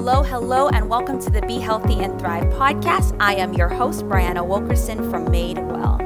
Hello, 0.00 0.22
hello, 0.22 0.68
and 0.68 0.88
welcome 0.88 1.20
to 1.20 1.28
the 1.28 1.42
Be 1.42 1.58
Healthy 1.58 2.04
and 2.04 2.20
Thrive 2.20 2.44
podcast. 2.52 3.16
I 3.18 3.34
am 3.34 3.52
your 3.52 3.68
host, 3.68 4.04
Brianna 4.04 4.46
Wilkerson 4.46 5.10
from 5.10 5.28
Made 5.28 5.58
Well. 5.58 5.98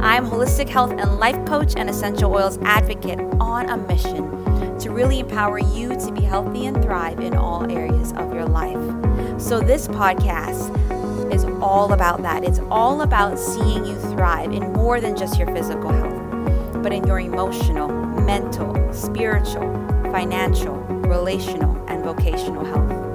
I'm 0.00 0.26
holistic 0.26 0.68
health 0.68 0.90
and 0.90 1.20
life 1.20 1.42
coach 1.46 1.74
and 1.76 1.88
essential 1.88 2.34
oils 2.34 2.58
advocate 2.62 3.20
on 3.38 3.68
a 3.68 3.76
mission 3.76 4.78
to 4.80 4.90
really 4.90 5.20
empower 5.20 5.60
you 5.60 5.90
to 5.90 6.10
be 6.10 6.22
healthy 6.22 6.66
and 6.66 6.82
thrive 6.82 7.20
in 7.20 7.34
all 7.34 7.70
areas 7.70 8.12
of 8.14 8.34
your 8.34 8.46
life. 8.46 9.40
So, 9.40 9.60
this 9.60 9.86
podcast 9.86 11.32
is 11.32 11.44
all 11.62 11.92
about 11.92 12.22
that. 12.22 12.42
It's 12.42 12.58
all 12.68 13.02
about 13.02 13.38
seeing 13.38 13.86
you 13.86 13.94
thrive 14.10 14.50
in 14.50 14.72
more 14.72 15.00
than 15.00 15.16
just 15.16 15.38
your 15.38 15.54
physical 15.54 15.92
health, 15.92 16.82
but 16.82 16.92
in 16.92 17.06
your 17.06 17.20
emotional, 17.20 17.86
mental, 18.22 18.92
spiritual, 18.92 19.72
financial, 20.10 20.74
relational, 20.74 21.76
and 21.86 22.02
vocational 22.02 22.64
health. 22.64 23.05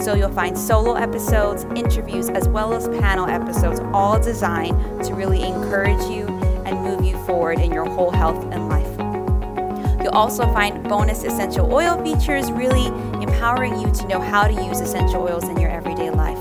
So 0.00 0.14
you'll 0.14 0.32
find 0.32 0.56
solo 0.56 0.94
episodes, 0.94 1.64
interviews, 1.76 2.30
as 2.30 2.48
well 2.48 2.72
as 2.72 2.88
panel 3.00 3.28
episodes, 3.28 3.80
all 3.92 4.18
designed 4.18 5.04
to 5.04 5.14
really 5.14 5.42
encourage 5.42 6.02
you 6.10 6.26
and 6.64 6.80
move 6.80 7.04
you 7.04 7.22
forward 7.26 7.58
in 7.58 7.70
your 7.70 7.84
whole 7.84 8.10
health 8.10 8.42
and 8.50 8.68
life. 8.70 10.00
You'll 10.02 10.14
also 10.14 10.44
find 10.54 10.82
bonus 10.84 11.22
essential 11.24 11.70
oil 11.70 12.02
features, 12.02 12.50
really 12.50 12.86
empowering 13.22 13.78
you 13.78 13.92
to 13.92 14.08
know 14.08 14.20
how 14.20 14.48
to 14.48 14.54
use 14.64 14.80
essential 14.80 15.22
oils 15.22 15.44
in 15.44 15.60
your 15.60 15.70
everyday 15.70 16.10
life. 16.10 16.40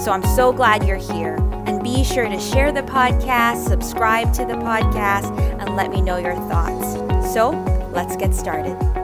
So 0.00 0.10
I'm 0.10 0.24
so 0.34 0.50
glad 0.50 0.86
you're 0.86 0.96
here. 0.96 1.36
And 1.66 1.82
be 1.82 2.02
sure 2.02 2.26
to 2.26 2.40
share 2.40 2.72
the 2.72 2.82
podcast, 2.82 3.68
subscribe 3.68 4.32
to 4.34 4.46
the 4.46 4.54
podcast, 4.54 5.36
and 5.60 5.76
let 5.76 5.90
me 5.90 6.00
know 6.00 6.16
your 6.16 6.36
thoughts. 6.48 6.94
So 7.34 7.50
let's 7.92 8.16
get 8.16 8.34
started. 8.34 8.95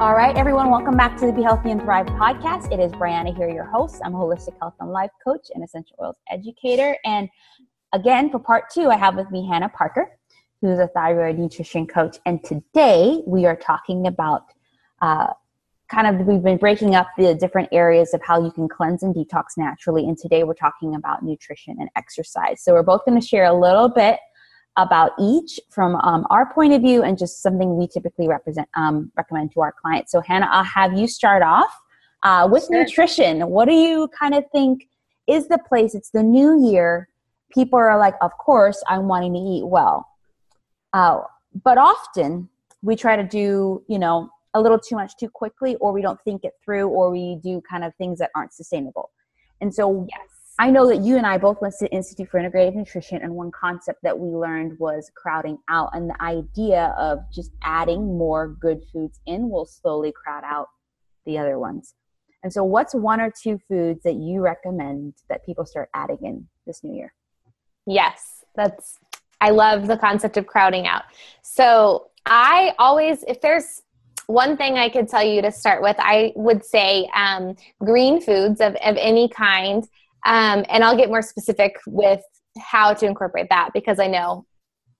All 0.00 0.14
right, 0.14 0.36
everyone, 0.36 0.70
welcome 0.70 0.96
back 0.96 1.16
to 1.18 1.26
the 1.26 1.32
Be 1.32 1.42
Healthy 1.42 1.72
and 1.72 1.82
Thrive 1.82 2.06
podcast. 2.06 2.70
It 2.70 2.78
is 2.78 2.92
Brianna 2.92 3.36
here, 3.36 3.48
your 3.48 3.64
host. 3.64 4.00
I'm 4.04 4.14
a 4.14 4.16
holistic 4.16 4.56
health 4.60 4.74
and 4.78 4.92
life 4.92 5.10
coach 5.24 5.48
and 5.52 5.64
essential 5.64 5.96
oils 6.00 6.14
educator. 6.30 6.96
And 7.04 7.28
again, 7.92 8.30
for 8.30 8.38
part 8.38 8.70
two, 8.72 8.90
I 8.90 8.96
have 8.96 9.16
with 9.16 9.28
me 9.32 9.44
Hannah 9.48 9.68
Parker, 9.70 10.16
who's 10.60 10.78
a 10.78 10.86
thyroid 10.86 11.36
nutrition 11.36 11.84
coach. 11.84 12.18
And 12.26 12.44
today 12.44 13.24
we 13.26 13.44
are 13.44 13.56
talking 13.56 14.06
about 14.06 14.44
uh, 15.02 15.32
kind 15.90 16.06
of, 16.06 16.28
we've 16.28 16.44
been 16.44 16.58
breaking 16.58 16.94
up 16.94 17.08
the 17.18 17.34
different 17.34 17.68
areas 17.72 18.14
of 18.14 18.22
how 18.22 18.40
you 18.40 18.52
can 18.52 18.68
cleanse 18.68 19.02
and 19.02 19.12
detox 19.12 19.56
naturally. 19.56 20.04
And 20.04 20.16
today 20.16 20.44
we're 20.44 20.54
talking 20.54 20.94
about 20.94 21.24
nutrition 21.24 21.76
and 21.80 21.88
exercise. 21.96 22.62
So 22.62 22.72
we're 22.72 22.84
both 22.84 23.04
going 23.04 23.20
to 23.20 23.26
share 23.26 23.46
a 23.46 23.52
little 23.52 23.88
bit 23.88 24.20
about 24.78 25.10
each 25.20 25.58
from 25.70 25.96
um, 25.96 26.24
our 26.30 26.52
point 26.54 26.72
of 26.72 26.80
view 26.80 27.02
and 27.02 27.18
just 27.18 27.42
something 27.42 27.76
we 27.76 27.86
typically 27.86 28.28
represent 28.28 28.68
um, 28.74 29.12
recommend 29.16 29.52
to 29.52 29.60
our 29.60 29.72
clients. 29.72 30.12
So 30.12 30.20
Hannah, 30.20 30.48
I'll 30.50 30.64
have 30.64 30.96
you 30.96 31.08
start 31.08 31.42
off 31.42 31.76
uh, 32.22 32.48
with 32.50 32.66
sure. 32.66 32.84
nutrition. 32.84 33.50
What 33.50 33.66
do 33.66 33.74
you 33.74 34.08
kind 34.18 34.34
of 34.34 34.44
think 34.52 34.88
is 35.26 35.48
the 35.48 35.58
place? 35.58 35.94
It's 35.94 36.10
the 36.10 36.22
new 36.22 36.70
year. 36.70 37.08
People 37.52 37.78
are 37.78 37.98
like, 37.98 38.14
of 38.22 38.30
course, 38.38 38.82
I'm 38.88 39.08
wanting 39.08 39.34
to 39.34 39.40
eat 39.40 39.66
well. 39.66 40.08
Uh, 40.92 41.22
but 41.64 41.76
often 41.76 42.48
we 42.82 42.94
try 42.94 43.16
to 43.16 43.24
do, 43.24 43.82
you 43.88 43.98
know, 43.98 44.30
a 44.54 44.60
little 44.60 44.78
too 44.78 44.94
much 44.94 45.16
too 45.18 45.28
quickly, 45.28 45.74
or 45.76 45.92
we 45.92 46.02
don't 46.02 46.20
think 46.22 46.44
it 46.44 46.52
through, 46.64 46.88
or 46.88 47.10
we 47.10 47.38
do 47.42 47.60
kind 47.68 47.84
of 47.84 47.94
things 47.96 48.18
that 48.20 48.30
aren't 48.34 48.54
sustainable. 48.54 49.10
And 49.60 49.74
so, 49.74 50.06
yes 50.08 50.37
I 50.60 50.70
know 50.70 50.88
that 50.88 51.02
you 51.02 51.16
and 51.16 51.24
I 51.24 51.38
both 51.38 51.60
went 51.60 51.74
to 51.78 51.88
Institute 51.92 52.28
for 52.28 52.40
Integrative 52.40 52.74
Nutrition, 52.74 53.22
and 53.22 53.32
one 53.32 53.52
concept 53.52 54.02
that 54.02 54.18
we 54.18 54.28
learned 54.28 54.76
was 54.80 55.10
crowding 55.14 55.58
out, 55.68 55.90
and 55.92 56.10
the 56.10 56.20
idea 56.20 56.96
of 56.98 57.20
just 57.32 57.52
adding 57.62 58.18
more 58.18 58.48
good 58.48 58.82
foods 58.92 59.20
in 59.26 59.50
will 59.50 59.66
slowly 59.66 60.12
crowd 60.12 60.42
out 60.44 60.66
the 61.26 61.38
other 61.38 61.60
ones. 61.60 61.94
And 62.42 62.52
so, 62.52 62.64
what's 62.64 62.92
one 62.92 63.20
or 63.20 63.30
two 63.30 63.60
foods 63.68 64.02
that 64.02 64.14
you 64.14 64.40
recommend 64.40 65.14
that 65.28 65.46
people 65.46 65.64
start 65.64 65.90
adding 65.94 66.18
in 66.22 66.48
this 66.66 66.82
new 66.82 66.92
year? 66.92 67.14
Yes, 67.86 68.44
that's, 68.56 68.98
I 69.40 69.50
love 69.50 69.86
the 69.86 69.96
concept 69.96 70.36
of 70.36 70.48
crowding 70.48 70.88
out. 70.88 71.04
So, 71.42 72.10
I 72.26 72.74
always, 72.80 73.22
if 73.28 73.40
there's 73.40 73.82
one 74.26 74.56
thing 74.56 74.76
I 74.76 74.88
could 74.88 75.08
tell 75.08 75.24
you 75.24 75.40
to 75.40 75.52
start 75.52 75.82
with, 75.82 75.96
I 76.00 76.32
would 76.34 76.64
say 76.64 77.08
um, 77.14 77.54
green 77.78 78.20
foods 78.20 78.60
of, 78.60 78.74
of 78.84 78.96
any 78.98 79.28
kind 79.28 79.88
um, 80.26 80.64
and 80.68 80.84
I'll 80.84 80.96
get 80.96 81.08
more 81.08 81.22
specific 81.22 81.76
with 81.86 82.20
how 82.58 82.94
to 82.94 83.06
incorporate 83.06 83.48
that 83.50 83.70
because 83.72 83.98
I 83.98 84.06
know 84.06 84.44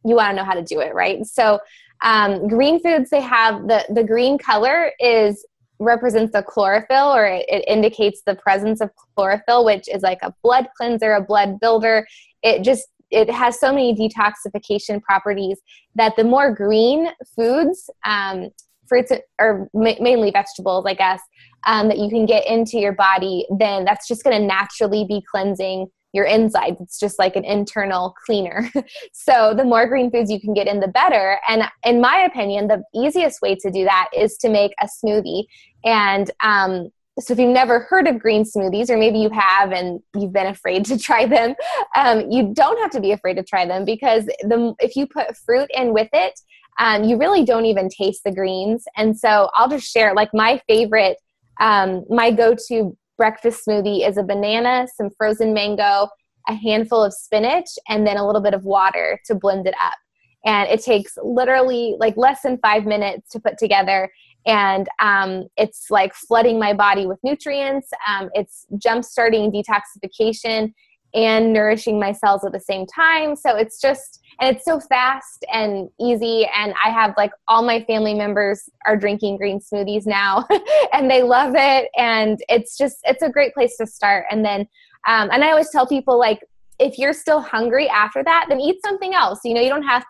you 0.05 0.17
want 0.17 0.31
to 0.31 0.37
know 0.37 0.45
how 0.45 0.55
to 0.55 0.63
do 0.63 0.81
it, 0.81 0.95
right? 0.95 1.25
So, 1.27 1.59
um, 2.05 2.47
green 2.47 2.81
foods, 2.81 3.11
they 3.11 3.21
have 3.21 3.67
the, 3.67 3.85
the 3.93 4.05
green 4.05 4.39
color 4.39 4.93
is 5.01 5.45
represents 5.81 6.33
the 6.33 6.43
chlorophyll 6.43 7.15
or 7.15 7.27
it, 7.27 7.47
it, 7.49 7.65
indicates 7.69 8.23
the 8.27 8.35
presence 8.35 8.81
of 8.81 8.91
chlorophyll 9.15 9.65
which 9.65 9.89
is 9.89 10.03
like 10.03 10.19
a 10.23 10.35
blood 10.43 10.67
cleanser 10.77 11.13
a 11.13 11.21
blood 11.21 11.61
builder 11.61 12.07
it 12.43 12.65
just 12.65 12.89
it 13.11 13.31
has 13.31 13.59
so 13.59 13.73
many 13.73 13.95
detoxification 13.95 15.01
properties 15.03 15.61
that 15.95 16.15
the 16.17 16.25
more 16.25 16.53
green 16.53 17.09
foods 17.37 17.89
um, 18.05 18.49
fruits 18.89 19.13
or 19.41 19.69
mainly 19.75 20.31
vegetables 20.31 20.85
i 20.87 20.95
guess 20.95 21.21
um, 21.67 21.89
that 21.89 21.99
you 21.99 22.09
can 22.09 22.27
get 22.27 22.47
into 22.47 22.79
your 22.79 22.93
body, 22.93 23.47
then 23.59 23.85
that's 23.85 24.07
just 24.07 24.25
going 24.25 24.41
to 24.41 24.47
naturally 24.47 25.05
be 25.05 25.23
cleansing 25.31 25.89
your 26.13 26.25
insides. 26.25 26.81
It's 26.81 26.99
just 26.99 27.19
like 27.19 27.37
an 27.37 27.45
internal 27.45 28.15
cleaner. 28.25 28.71
so 29.13 29.53
the 29.55 29.65
more 29.65 29.87
green 29.87 30.11
foods 30.11 30.31
you 30.31 30.41
can 30.41 30.55
get 30.55 30.67
in, 30.67 30.81
the 30.81 30.89
better. 30.89 31.39
And 31.49 31.65
in 31.85 32.01
my 32.01 32.19
opinion, 32.21 32.69
the 32.69 32.83
easiest 32.95 33.43
way 33.43 33.57
to 33.57 33.71
do 33.71 33.85
that 33.85 34.09
is 34.17 34.37
to 34.39 34.49
make 34.49 34.73
a 34.81 34.87
smoothie. 34.87 35.45
And 35.85 36.31
um, 36.43 36.89
so 37.21 37.33
if 37.33 37.39
you've 37.39 37.51
never 37.51 37.81
heard 37.81 38.07
of 38.07 38.19
green 38.19 38.45
smoothies, 38.45 38.89
or 38.89 38.97
maybe 38.97 39.19
you 39.19 39.29
have 39.31 39.73
and 39.73 40.01
you've 40.17 40.33
been 40.33 40.47
afraid 40.47 40.85
to 40.87 40.99
try 40.99 41.27
them, 41.27 41.55
um, 41.97 42.31
you 42.31 42.55
don't 42.55 42.79
have 42.81 42.91
to 42.93 43.01
be 43.01 43.13
afraid 43.13 43.35
to 43.35 43.43
try 43.43 43.67
them 43.67 43.85
because 43.85 44.25
the 44.25 44.75
if 44.79 44.97
you 44.97 45.07
put 45.07 45.37
fruit 45.37 45.69
in 45.75 45.93
with 45.93 46.09
it, 46.13 46.41
um, 46.79 47.05
you 47.05 47.17
really 47.19 47.45
don't 47.45 47.67
even 47.67 47.89
taste 47.89 48.23
the 48.25 48.33
greens. 48.33 48.85
And 48.97 49.19
so 49.19 49.51
I'll 49.55 49.69
just 49.69 49.91
share 49.91 50.15
like 50.15 50.31
my 50.33 50.61
favorite 50.69 51.19
um, 51.61 52.05
my 52.09 52.31
go 52.31 52.55
to 52.69 52.97
breakfast 53.17 53.67
smoothie 53.67 54.09
is 54.09 54.17
a 54.17 54.23
banana, 54.23 54.87
some 54.97 55.11
frozen 55.11 55.53
mango, 55.53 56.09
a 56.49 56.55
handful 56.55 57.03
of 57.03 57.13
spinach, 57.13 57.67
and 57.89 58.07
then 58.07 58.17
a 58.17 58.25
little 58.25 58.41
bit 58.41 58.55
of 58.55 58.65
water 58.65 59.21
to 59.27 59.35
blend 59.35 59.67
it 59.67 59.75
up. 59.83 59.99
And 60.45 60.69
it 60.71 60.83
takes 60.83 61.19
literally 61.23 61.97
like 61.99 62.17
less 62.17 62.43
than 62.43 62.59
five 62.59 62.87
minutes 62.87 63.29
to 63.31 63.41
put 63.41 63.59
together. 63.59 64.11
And 64.47 64.89
um, 65.01 65.49
it's 65.57 65.91
like 65.91 66.15
flooding 66.15 66.59
my 66.59 66.73
body 66.73 67.07
with 67.07 67.19
nutrients. 67.25 67.91
Um, 68.07 68.31
it's 68.35 68.67
jump 68.79 69.05
starting 69.05 69.51
detoxification 69.51 70.73
and 71.13 71.53
nourishing 71.53 71.99
my 71.99 72.13
cells 72.13 72.45
at 72.45 72.53
the 72.53 72.61
same 72.61 72.87
time. 72.87 73.35
So 73.35 73.57
it's 73.57 73.81
just, 73.81 74.23
and 74.41 74.55
it's 74.55 74.65
so 74.65 74.79
fast 74.79 75.45
and 75.53 75.89
easy. 76.01 76.49
And 76.57 76.73
I 76.85 76.91
have 76.91 77.15
like 77.17 77.33
all 77.49 77.63
my 77.63 77.83
family 77.85 78.15
members 78.15 78.69
are 78.87 78.97
drinking 78.97 79.37
green 79.37 79.61
smoothies 79.61 80.07
now 80.07 80.47
and 80.93 81.11
they 81.11 81.23
love 81.23 81.55
it. 81.57 81.91
And 81.97 82.39
it's 82.49 82.79
just, 82.79 82.99
it's 83.05 83.23
a 83.23 83.29
great 83.29 83.53
place 83.53 83.77
to 83.79 83.87
start. 83.87 84.27
And 84.31 84.45
then, 84.45 84.61
um, 85.09 85.31
and 85.33 85.43
I 85.43 85.51
always 85.51 85.71
tell 85.71 85.87
people 85.87 86.19
like, 86.19 86.41
if 86.79 86.99
you're 86.99 87.13
still 87.13 87.41
hungry 87.41 87.89
after 87.89 88.23
that, 88.23 88.47
then 88.49 88.61
eat 88.61 88.77
something 88.85 89.13
else. 89.13 89.41
You 89.45 89.55
know, 89.55 89.61
you 89.61 89.71
don't 89.71 89.83
have 89.83 90.03
to. 90.03 90.09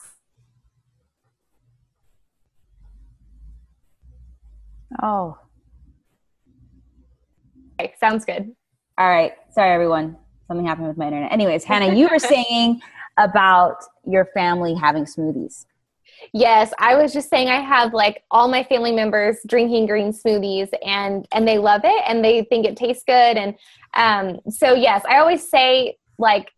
Oh. 5.03 5.39
Okay, 7.81 7.95
sounds 7.99 8.27
good. 8.27 8.53
All 8.99 9.09
right. 9.09 9.33
Sorry, 9.53 9.71
everyone 9.71 10.16
something 10.49 10.66
happened 10.66 10.89
with 10.89 10.97
my 10.97 11.06
internet. 11.06 11.31
Anyways, 11.31 11.62
Hannah, 11.62 11.95
you 11.95 12.09
were 12.10 12.19
saying 12.19 12.81
about 13.18 13.76
your 14.04 14.26
family 14.26 14.74
having 14.74 15.04
smoothies. 15.04 15.66
Yes, 16.32 16.72
I 16.78 16.96
was 16.96 17.12
just 17.12 17.30
saying 17.30 17.48
I 17.48 17.60
have 17.60 17.92
like 17.94 18.22
all 18.30 18.48
my 18.48 18.64
family 18.64 18.92
members 18.92 19.38
drinking 19.47 19.86
green 19.86 20.12
smoothies 20.12 20.68
and 20.84 21.26
and 21.32 21.47
they 21.47 21.59
love 21.59 21.82
it 21.84 22.03
and 22.06 22.24
they 22.24 22.44
think 22.44 22.66
it 22.66 22.76
tastes 22.76 23.04
good 23.06 23.36
and 23.36 23.54
um 23.94 24.41
so 24.50 24.74
yes, 24.74 25.03
I 25.09 25.18
always 25.18 25.48
say 25.48 25.97
like 26.18 26.50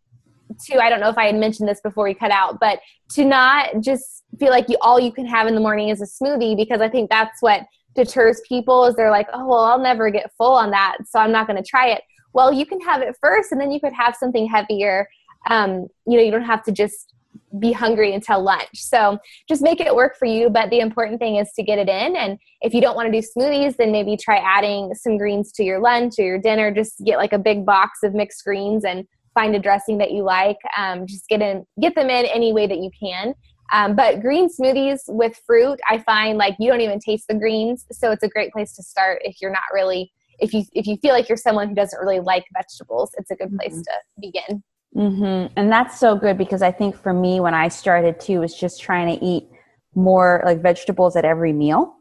to 0.67 0.79
I 0.79 0.89
don't 0.89 0.99
know 0.99 1.09
if 1.09 1.17
I 1.17 1.25
had 1.25 1.35
mentioned 1.35 1.69
this 1.69 1.81
before 1.81 2.05
we 2.05 2.13
cut 2.13 2.31
out, 2.31 2.59
but 2.59 2.79
to 3.11 3.25
not 3.25 3.81
just 3.81 4.23
feel 4.39 4.49
like 4.49 4.67
you 4.67 4.77
all 4.81 4.99
you 4.99 5.11
can 5.11 5.25
have 5.25 5.47
in 5.47 5.55
the 5.55 5.61
morning 5.61 5.89
is 5.89 6.01
a 6.01 6.05
smoothie 6.05 6.57
because 6.57 6.81
I 6.81 6.89
think 6.89 7.09
that's 7.09 7.41
what 7.41 7.61
deters 7.93 8.41
people 8.47 8.85
is 8.85 8.95
they're 8.95 9.11
like, 9.11 9.27
"Oh, 9.33 9.45
well, 9.45 9.63
I'll 9.63 9.79
never 9.79 10.09
get 10.09 10.31
full 10.37 10.53
on 10.53 10.71
that, 10.71 10.97
so 11.07 11.19
I'm 11.19 11.31
not 11.31 11.45
going 11.45 11.61
to 11.61 11.69
try 11.69 11.89
it." 11.89 12.01
well 12.33 12.51
you 12.51 12.65
can 12.65 12.79
have 12.81 13.01
it 13.01 13.15
first 13.19 13.51
and 13.51 13.59
then 13.59 13.71
you 13.71 13.79
could 13.79 13.93
have 13.93 14.15
something 14.15 14.47
heavier 14.47 15.07
um, 15.49 15.87
you 16.05 16.17
know 16.17 16.23
you 16.23 16.31
don't 16.31 16.43
have 16.43 16.63
to 16.63 16.71
just 16.71 17.13
be 17.59 17.71
hungry 17.71 18.13
until 18.13 18.41
lunch 18.41 18.69
so 18.73 19.17
just 19.47 19.61
make 19.61 19.79
it 19.79 19.93
work 19.93 20.15
for 20.17 20.25
you 20.25 20.49
but 20.49 20.69
the 20.69 20.79
important 20.79 21.19
thing 21.19 21.35
is 21.35 21.51
to 21.53 21.63
get 21.63 21.77
it 21.77 21.89
in 21.89 22.15
and 22.15 22.37
if 22.61 22.73
you 22.73 22.81
don't 22.81 22.95
want 22.95 23.11
to 23.11 23.21
do 23.21 23.25
smoothies 23.25 23.75
then 23.77 23.91
maybe 23.91 24.15
try 24.15 24.37
adding 24.37 24.93
some 24.93 25.17
greens 25.17 25.51
to 25.51 25.63
your 25.63 25.79
lunch 25.79 26.13
or 26.19 26.23
your 26.23 26.39
dinner 26.39 26.71
just 26.71 27.03
get 27.05 27.17
like 27.17 27.33
a 27.33 27.39
big 27.39 27.65
box 27.65 27.99
of 28.03 28.13
mixed 28.13 28.43
greens 28.43 28.85
and 28.85 29.05
find 29.33 29.55
a 29.55 29.59
dressing 29.59 29.97
that 29.97 30.11
you 30.11 30.23
like 30.23 30.57
um, 30.77 31.05
just 31.07 31.27
get 31.27 31.41
in 31.41 31.65
get 31.81 31.95
them 31.95 32.09
in 32.09 32.25
any 32.25 32.53
way 32.53 32.67
that 32.67 32.77
you 32.79 32.89
can 32.97 33.33
Um, 33.71 33.95
but 33.95 34.21
green 34.21 34.49
smoothies 34.49 34.99
with 35.07 35.39
fruit, 35.45 35.79
I 35.89 35.99
find 35.99 36.37
like 36.37 36.55
you 36.59 36.69
don't 36.69 36.81
even 36.81 36.99
taste 36.99 37.27
the 37.27 37.35
greens, 37.35 37.85
so 37.91 38.11
it's 38.11 38.23
a 38.23 38.27
great 38.27 38.51
place 38.51 38.75
to 38.75 38.83
start 38.83 39.21
if 39.23 39.37
you're 39.41 39.51
not 39.51 39.63
really 39.73 40.11
if 40.39 40.53
you 40.53 40.63
if 40.73 40.87
you 40.87 40.97
feel 40.97 41.13
like 41.13 41.29
you're 41.29 41.37
someone 41.37 41.69
who 41.69 41.75
doesn't 41.75 41.99
really 41.99 42.19
like 42.19 42.45
vegetables. 42.53 43.11
It's 43.17 43.31
a 43.31 43.35
good 43.35 43.55
place 43.57 43.73
mm-hmm. 43.73 43.81
to 43.81 43.93
begin. 44.19 44.63
Mm-hmm. 44.95 45.53
And 45.55 45.71
that's 45.71 45.99
so 45.99 46.15
good 46.15 46.37
because 46.37 46.61
I 46.61 46.71
think 46.71 46.95
for 46.95 47.13
me, 47.13 47.39
when 47.39 47.53
I 47.53 47.69
started 47.69 48.19
too, 48.19 48.41
was 48.41 48.53
just 48.53 48.81
trying 48.81 49.17
to 49.17 49.25
eat 49.25 49.47
more 49.95 50.41
like 50.45 50.61
vegetables 50.61 51.15
at 51.15 51.25
every 51.25 51.53
meal. 51.53 51.95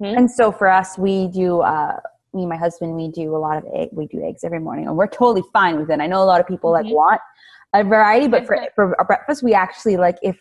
Mm-hmm. 0.00 0.18
And 0.18 0.30
so 0.30 0.50
for 0.50 0.68
us, 0.68 0.98
we 0.98 1.28
do. 1.28 1.60
Uh, 1.60 1.98
me 2.34 2.42
and 2.42 2.50
my 2.50 2.56
husband, 2.56 2.94
we 2.94 3.08
do 3.08 3.34
a 3.34 3.38
lot 3.38 3.56
of 3.56 3.64
egg. 3.74 3.88
We 3.92 4.06
do 4.06 4.22
eggs 4.22 4.44
every 4.44 4.60
morning, 4.60 4.86
and 4.86 4.96
we're 4.96 5.06
totally 5.06 5.42
fine 5.52 5.78
with 5.78 5.90
it. 5.90 6.00
I 6.00 6.06
know 6.06 6.22
a 6.22 6.24
lot 6.24 6.40
of 6.40 6.46
people 6.46 6.72
mm-hmm. 6.72 6.86
like 6.86 6.94
want 6.94 7.20
a 7.72 7.84
variety, 7.84 8.28
but 8.28 8.46
for 8.46 8.58
for 8.74 8.98
our 8.98 9.06
breakfast, 9.06 9.42
we 9.42 9.54
actually 9.54 9.96
like 9.96 10.18
if 10.22 10.38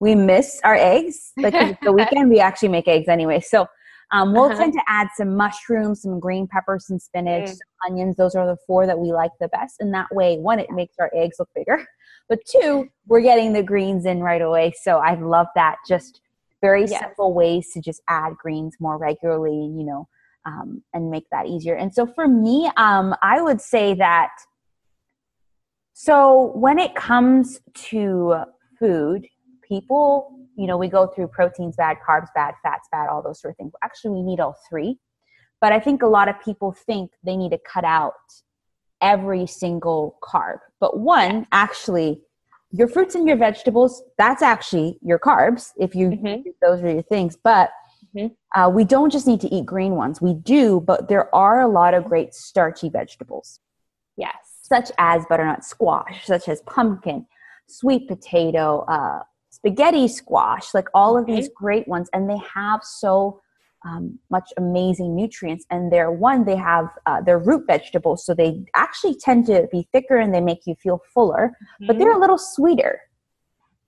we 0.00 0.14
miss 0.14 0.60
our 0.64 0.76
eggs, 0.76 1.32
like 1.36 1.80
the 1.82 1.92
weekend, 1.92 2.30
we 2.30 2.40
actually 2.40 2.68
make 2.68 2.86
eggs 2.86 3.08
anyway. 3.08 3.40
So 3.40 3.66
um, 4.10 4.32
we'll 4.32 4.44
uh-huh. 4.44 4.56
tend 4.56 4.72
to 4.72 4.82
add 4.88 5.08
some 5.16 5.36
mushrooms, 5.36 6.02
some 6.02 6.18
green 6.18 6.46
peppers, 6.46 6.86
some 6.86 6.98
spinach, 6.98 7.44
mm. 7.44 7.48
some 7.48 7.90
onions. 7.90 8.16
Those 8.16 8.34
are 8.34 8.46
the 8.46 8.56
four 8.66 8.86
that 8.86 8.98
we 8.98 9.12
like 9.12 9.32
the 9.40 9.48
best. 9.48 9.76
And 9.80 9.92
that 9.92 10.06
way, 10.12 10.38
one, 10.38 10.58
it 10.58 10.70
makes 10.70 10.94
our 10.98 11.10
eggs 11.14 11.36
look 11.38 11.50
bigger, 11.54 11.86
but 12.28 12.38
two, 12.50 12.88
we're 13.06 13.20
getting 13.20 13.52
the 13.52 13.62
greens 13.62 14.06
in 14.06 14.20
right 14.20 14.40
away. 14.40 14.72
So 14.82 14.98
I 14.98 15.14
love 15.14 15.48
that. 15.56 15.76
Just 15.86 16.20
very 16.60 16.86
yes. 16.86 17.00
simple 17.00 17.34
ways 17.34 17.70
to 17.74 17.80
just 17.80 18.02
add 18.08 18.36
greens 18.36 18.76
more 18.80 18.98
regularly, 18.98 19.52
you 19.52 19.84
know, 19.84 20.08
um, 20.46 20.82
and 20.94 21.10
make 21.10 21.24
that 21.30 21.46
easier. 21.46 21.74
And 21.74 21.92
so 21.92 22.06
for 22.06 22.26
me, 22.26 22.70
um, 22.76 23.14
I 23.22 23.42
would 23.42 23.60
say 23.60 23.94
that. 23.94 24.30
So 25.92 26.52
when 26.54 26.78
it 26.78 26.94
comes 26.94 27.60
to 27.74 28.44
food, 28.78 29.26
people, 29.62 30.37
you 30.58 30.66
know, 30.66 30.76
we 30.76 30.88
go 30.88 31.06
through 31.06 31.28
proteins 31.28 31.76
bad, 31.76 31.98
carbs 32.06 32.26
bad, 32.34 32.54
fats 32.64 32.88
bad, 32.90 33.08
all 33.08 33.22
those 33.22 33.40
sort 33.40 33.52
of 33.52 33.56
things. 33.56 33.72
Actually, 33.82 34.10
we 34.10 34.22
need 34.22 34.40
all 34.40 34.56
three. 34.68 34.98
But 35.60 35.72
I 35.72 35.78
think 35.78 36.02
a 36.02 36.06
lot 36.06 36.28
of 36.28 36.34
people 36.44 36.72
think 36.72 37.12
they 37.24 37.36
need 37.36 37.50
to 37.50 37.58
cut 37.58 37.84
out 37.84 38.14
every 39.00 39.46
single 39.46 40.18
carb. 40.20 40.58
But 40.80 40.98
one, 40.98 41.46
actually, 41.52 42.20
your 42.72 42.88
fruits 42.88 43.14
and 43.14 43.26
your 43.26 43.36
vegetables, 43.36 44.02
that's 44.18 44.42
actually 44.42 44.98
your 45.00 45.20
carbs, 45.20 45.70
if 45.78 45.94
you 45.94 46.08
mm-hmm. 46.08 46.50
those 46.60 46.82
are 46.82 46.90
your 46.90 47.02
things. 47.02 47.36
But 47.36 47.70
mm-hmm. 48.16 48.60
uh, 48.60 48.68
we 48.68 48.82
don't 48.82 49.10
just 49.10 49.28
need 49.28 49.40
to 49.42 49.54
eat 49.54 49.64
green 49.64 49.92
ones. 49.92 50.20
We 50.20 50.34
do, 50.34 50.80
but 50.80 51.08
there 51.08 51.32
are 51.32 51.60
a 51.60 51.68
lot 51.68 51.94
of 51.94 52.04
great 52.04 52.34
starchy 52.34 52.88
vegetables. 52.88 53.60
Yes. 54.16 54.34
Such 54.62 54.90
as 54.98 55.24
butternut 55.26 55.64
squash, 55.64 56.26
such 56.26 56.48
as 56.48 56.62
pumpkin, 56.62 57.26
sweet 57.68 58.08
potato, 58.08 58.80
uh, 58.88 59.20
spaghetti 59.58 60.08
squash, 60.08 60.74
like 60.74 60.88
all 60.94 61.18
of 61.18 61.26
these 61.26 61.48
great 61.54 61.86
ones, 61.88 62.08
and 62.12 62.28
they 62.28 62.40
have 62.54 62.82
so 62.82 63.40
um, 63.84 64.18
much 64.30 64.52
amazing 64.56 65.14
nutrients. 65.14 65.64
And 65.70 65.92
they're 65.92 66.10
one, 66.10 66.44
they 66.44 66.56
have 66.56 66.88
uh, 67.06 67.20
they're 67.20 67.38
root 67.38 67.64
vegetables, 67.66 68.24
so 68.24 68.34
they 68.34 68.64
actually 68.74 69.16
tend 69.16 69.46
to 69.46 69.68
be 69.70 69.88
thicker 69.92 70.16
and 70.16 70.34
they 70.34 70.40
make 70.40 70.66
you 70.66 70.74
feel 70.74 71.00
fuller, 71.12 71.52
mm-hmm. 71.52 71.86
but 71.86 71.98
they're 71.98 72.12
a 72.12 72.18
little 72.18 72.38
sweeter. 72.38 73.00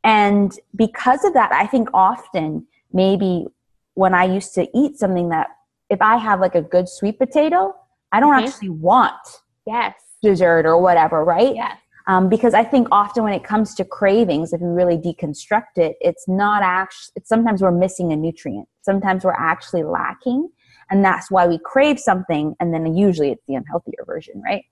And 0.03 0.57
because 0.75 1.25
of 1.25 1.35
that, 1.35 1.53
I 1.53 1.67
think 1.67 1.89
often 1.93 2.67
maybe 2.93 3.47
when 3.95 4.15
I 4.15 4.25
used 4.25 4.55
to 4.55 4.67
eat 4.75 4.97
something 4.97 5.29
that 5.29 5.49
if 5.91 6.01
I 6.01 6.17
have 6.17 6.41
like 6.41 6.55
a 6.55 6.63
good 6.63 6.89
sweet 6.89 7.19
potato, 7.19 7.75
I 8.13 8.21
don't 8.21 8.33
mm-hmm. 8.33 8.47
actually 8.47 8.71
want 8.71 9.21
yes 9.67 9.95
dessert 10.23 10.67
or 10.67 10.79
whatever, 10.81 11.25
right? 11.25 11.55
Yes. 11.55 11.80
Um, 12.07 12.29
because 12.29 12.55
I 12.55 12.65
think 12.65 12.89
often 12.91 13.25
when 13.25 13.33
it 13.33 13.45
comes 13.45 13.75
to 13.77 13.85
cravings, 13.85 14.53
if 14.53 14.61
you 14.61 14.69
really 14.69 14.97
deconstruct 14.97 15.77
it, 15.77 15.97
it's 16.01 16.27
not 16.27 16.63
actually, 16.63 17.13
it's 17.17 17.29
sometimes 17.29 17.63
we're 17.63 17.71
missing 17.71 18.13
a 18.13 18.17
nutrient. 18.17 18.69
Sometimes 18.83 19.25
we're 19.25 19.33
actually 19.33 19.83
lacking. 19.83 20.49
And 20.91 21.05
that's 21.05 21.31
why 21.31 21.47
we 21.47 21.59
crave 21.59 22.01
something. 22.01 22.57
And 22.59 22.75
then 22.75 22.97
usually 22.97 23.31
it's 23.31 23.45
the 23.47 23.55
unhealthier 23.55 24.05
version, 24.07 24.43
right? 24.43 24.65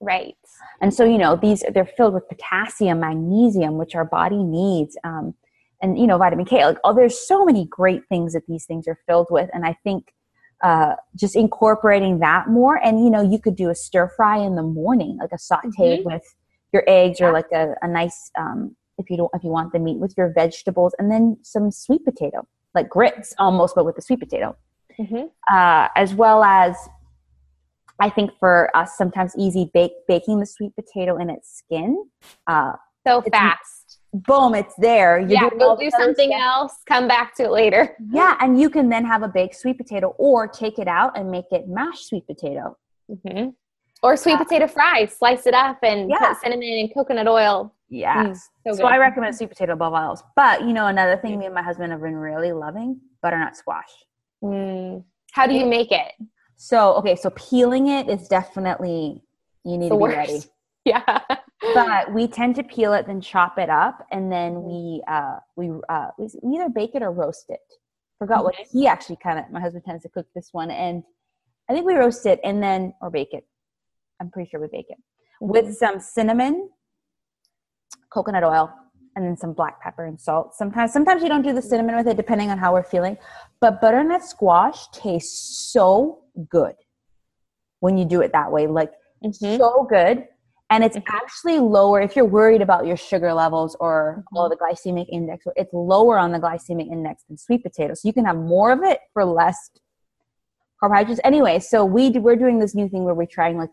Right. 0.00 0.34
And 0.80 0.92
so, 0.92 1.04
you 1.04 1.18
know, 1.18 1.36
these, 1.36 1.62
they're 1.72 1.84
filled 1.84 2.14
with 2.14 2.28
potassium, 2.28 3.00
magnesium, 3.00 3.78
which 3.78 3.94
our 3.94 4.04
body 4.04 4.42
needs. 4.42 4.96
Um, 5.04 5.34
and, 5.80 5.96
you 5.98 6.06
know, 6.08 6.18
vitamin 6.18 6.44
K. 6.44 6.64
Like, 6.64 6.78
oh, 6.82 6.94
there's 6.94 7.16
so 7.16 7.44
many 7.44 7.66
great 7.66 8.02
things 8.08 8.32
that 8.32 8.46
these 8.48 8.64
things 8.64 8.88
are 8.88 8.98
filled 9.06 9.28
with. 9.30 9.48
And 9.52 9.64
I 9.64 9.76
think 9.84 10.12
uh, 10.62 10.94
just 11.16 11.36
incorporating 11.36 12.18
that 12.20 12.48
more. 12.48 12.76
And, 12.76 13.04
you 13.04 13.10
know, 13.10 13.22
you 13.22 13.38
could 13.38 13.56
do 13.56 13.70
a 13.70 13.74
stir 13.74 14.08
fry 14.16 14.38
in 14.38 14.56
the 14.56 14.62
morning, 14.62 15.18
like 15.20 15.32
a 15.32 15.38
saute 15.38 15.98
mm-hmm. 15.98 16.08
with 16.08 16.22
your 16.72 16.84
eggs 16.86 17.20
or 17.20 17.32
like 17.32 17.50
a, 17.52 17.74
a 17.82 17.88
nice 17.88 18.30
um, 18.38 18.74
if 18.98 19.10
you 19.10 19.16
don't 19.16 19.30
if 19.34 19.44
you 19.44 19.50
want 19.50 19.72
the 19.72 19.78
meat 19.78 19.98
with 19.98 20.14
your 20.16 20.32
vegetables 20.32 20.94
and 20.98 21.10
then 21.10 21.36
some 21.42 21.70
sweet 21.70 22.04
potato 22.04 22.46
like 22.74 22.88
grits 22.88 23.34
almost 23.38 23.74
but 23.74 23.84
with 23.84 23.96
the 23.96 24.02
sweet 24.02 24.20
potato 24.20 24.56
mm-hmm. 24.98 25.26
uh, 25.54 25.88
as 25.96 26.14
well 26.14 26.42
as 26.42 26.76
i 28.00 28.08
think 28.08 28.30
for 28.38 28.74
us 28.76 28.96
sometimes 28.96 29.34
easy 29.36 29.70
bake 29.72 29.92
baking 30.08 30.40
the 30.40 30.46
sweet 30.46 30.74
potato 30.74 31.18
in 31.18 31.30
its 31.30 31.58
skin 31.58 32.04
uh, 32.46 32.72
so 33.06 33.22
fast 33.30 34.00
boom 34.12 34.54
it's 34.54 34.74
there 34.76 35.20
you 35.20 35.28
yeah 35.30 35.48
go 35.58 35.76
do 35.76 35.90
something 35.90 36.30
stuff. 36.30 36.42
else 36.42 36.74
come 36.86 37.08
back 37.08 37.34
to 37.34 37.44
it 37.44 37.50
later 37.50 37.96
yeah 38.12 38.36
and 38.40 38.60
you 38.60 38.68
can 38.68 38.88
then 38.88 39.04
have 39.04 39.22
a 39.22 39.28
baked 39.28 39.54
sweet 39.54 39.78
potato 39.78 40.14
or 40.18 40.46
take 40.46 40.78
it 40.78 40.88
out 40.88 41.16
and 41.18 41.30
make 41.30 41.46
it 41.50 41.66
mashed 41.66 42.08
sweet 42.08 42.26
potato 42.26 42.76
mm-hmm. 43.10 43.48
Or 44.02 44.16
sweet 44.16 44.36
potato 44.36 44.66
fries, 44.66 45.16
slice 45.16 45.46
it 45.46 45.54
up 45.54 45.78
and 45.82 46.10
yeah. 46.10 46.32
put 46.32 46.40
cinnamon 46.40 46.68
and 46.68 46.92
coconut 46.92 47.28
oil. 47.28 47.72
Yes. 47.88 48.48
Mm, 48.66 48.74
so, 48.74 48.82
so 48.82 48.86
I 48.86 48.96
recommend 48.96 49.36
sweet 49.36 49.50
potato 49.50 49.74
above 49.74 49.92
all 49.92 50.02
else. 50.02 50.22
But 50.34 50.62
you 50.62 50.72
know, 50.72 50.86
another 50.86 51.16
thing 51.18 51.38
me 51.38 51.46
and 51.46 51.54
my 51.54 51.62
husband 51.62 51.92
have 51.92 52.00
been 52.00 52.16
really 52.16 52.52
loving 52.52 53.00
butternut 53.22 53.56
squash. 53.56 53.90
Mm. 54.42 55.04
How 55.32 55.46
do 55.46 55.54
you 55.54 55.66
make 55.66 55.92
it? 55.92 56.12
So 56.56 56.94
okay, 56.94 57.14
so 57.14 57.30
peeling 57.30 57.88
it 57.88 58.08
is 58.08 58.28
definitely 58.28 59.22
you 59.64 59.78
need 59.78 59.90
the 59.90 59.94
to 59.94 59.96
be 59.96 60.02
worst. 60.02 60.16
ready. 60.16 60.42
Yeah. 60.84 61.20
but 61.74 62.12
we 62.12 62.26
tend 62.26 62.56
to 62.56 62.64
peel 62.64 62.92
it, 62.92 63.06
then 63.06 63.20
chop 63.20 63.56
it 63.56 63.70
up, 63.70 64.04
and 64.10 64.32
then 64.32 64.64
we 64.64 65.00
uh 65.06 65.36
we 65.54 65.70
uh 65.88 66.08
we 66.18 66.56
either 66.56 66.68
bake 66.68 66.96
it 66.96 67.02
or 67.02 67.12
roast 67.12 67.46
it. 67.50 67.60
Forgot 68.18 68.38
mm-hmm. 68.38 68.44
what 68.46 68.54
he 68.72 68.88
actually 68.88 69.16
kind 69.22 69.38
of 69.38 69.48
my 69.52 69.60
husband 69.60 69.84
tends 69.84 70.02
to 70.02 70.08
cook 70.08 70.26
this 70.34 70.48
one, 70.50 70.72
and 70.72 71.04
I 71.70 71.72
think 71.72 71.86
we 71.86 71.94
roast 71.94 72.26
it 72.26 72.40
and 72.42 72.60
then 72.60 72.94
or 73.00 73.10
bake 73.10 73.32
it 73.32 73.44
I'm 74.22 74.30
pretty 74.30 74.48
sure 74.48 74.60
we 74.60 74.68
bake 74.70 74.86
it 74.88 74.98
with 75.40 75.74
some 75.74 75.98
cinnamon, 75.98 76.70
coconut 78.12 78.44
oil, 78.44 78.72
and 79.16 79.26
then 79.26 79.36
some 79.36 79.52
black 79.52 79.82
pepper 79.82 80.06
and 80.06 80.18
salt. 80.18 80.54
Sometimes, 80.54 80.92
sometimes 80.92 81.22
you 81.22 81.28
don't 81.28 81.42
do 81.42 81.52
the 81.52 81.60
cinnamon 81.60 81.96
with 81.96 82.06
it, 82.06 82.16
depending 82.16 82.48
on 82.48 82.58
how 82.58 82.72
we're 82.72 82.84
feeling. 82.84 83.16
But 83.60 83.80
butternut 83.80 84.22
squash 84.22 84.86
tastes 84.92 85.70
so 85.72 86.20
good 86.48 86.74
when 87.80 87.98
you 87.98 88.04
do 88.04 88.20
it 88.20 88.32
that 88.32 88.52
way. 88.52 88.68
Like 88.68 88.92
mm-hmm. 89.24 89.56
so 89.56 89.84
good. 89.90 90.26
And 90.70 90.84
it's 90.84 90.96
mm-hmm. 90.96 91.16
actually 91.16 91.58
lower 91.58 92.00
if 92.00 92.14
you're 92.14 92.24
worried 92.24 92.62
about 92.62 92.86
your 92.86 92.96
sugar 92.96 93.34
levels 93.34 93.76
or 93.80 94.24
mm-hmm. 94.32 94.48
the 94.48 94.56
glycemic 94.56 95.06
index. 95.10 95.44
It's 95.56 95.72
lower 95.74 96.18
on 96.18 96.30
the 96.30 96.38
glycemic 96.38 96.90
index 96.90 97.24
than 97.28 97.36
sweet 97.36 97.64
potatoes. 97.64 98.02
So 98.02 98.08
you 98.08 98.12
can 98.14 98.24
have 98.26 98.36
more 98.36 98.70
of 98.70 98.84
it 98.84 99.00
for 99.12 99.24
less 99.24 99.70
carbohydrates. 100.78 101.20
Anyway, 101.24 101.58
so 101.58 101.84
we 101.84 102.10
we're 102.10 102.36
doing 102.36 102.60
this 102.60 102.76
new 102.76 102.88
thing 102.88 103.04
where 103.04 103.14
we're 103.14 103.26
trying 103.26 103.58
like 103.58 103.70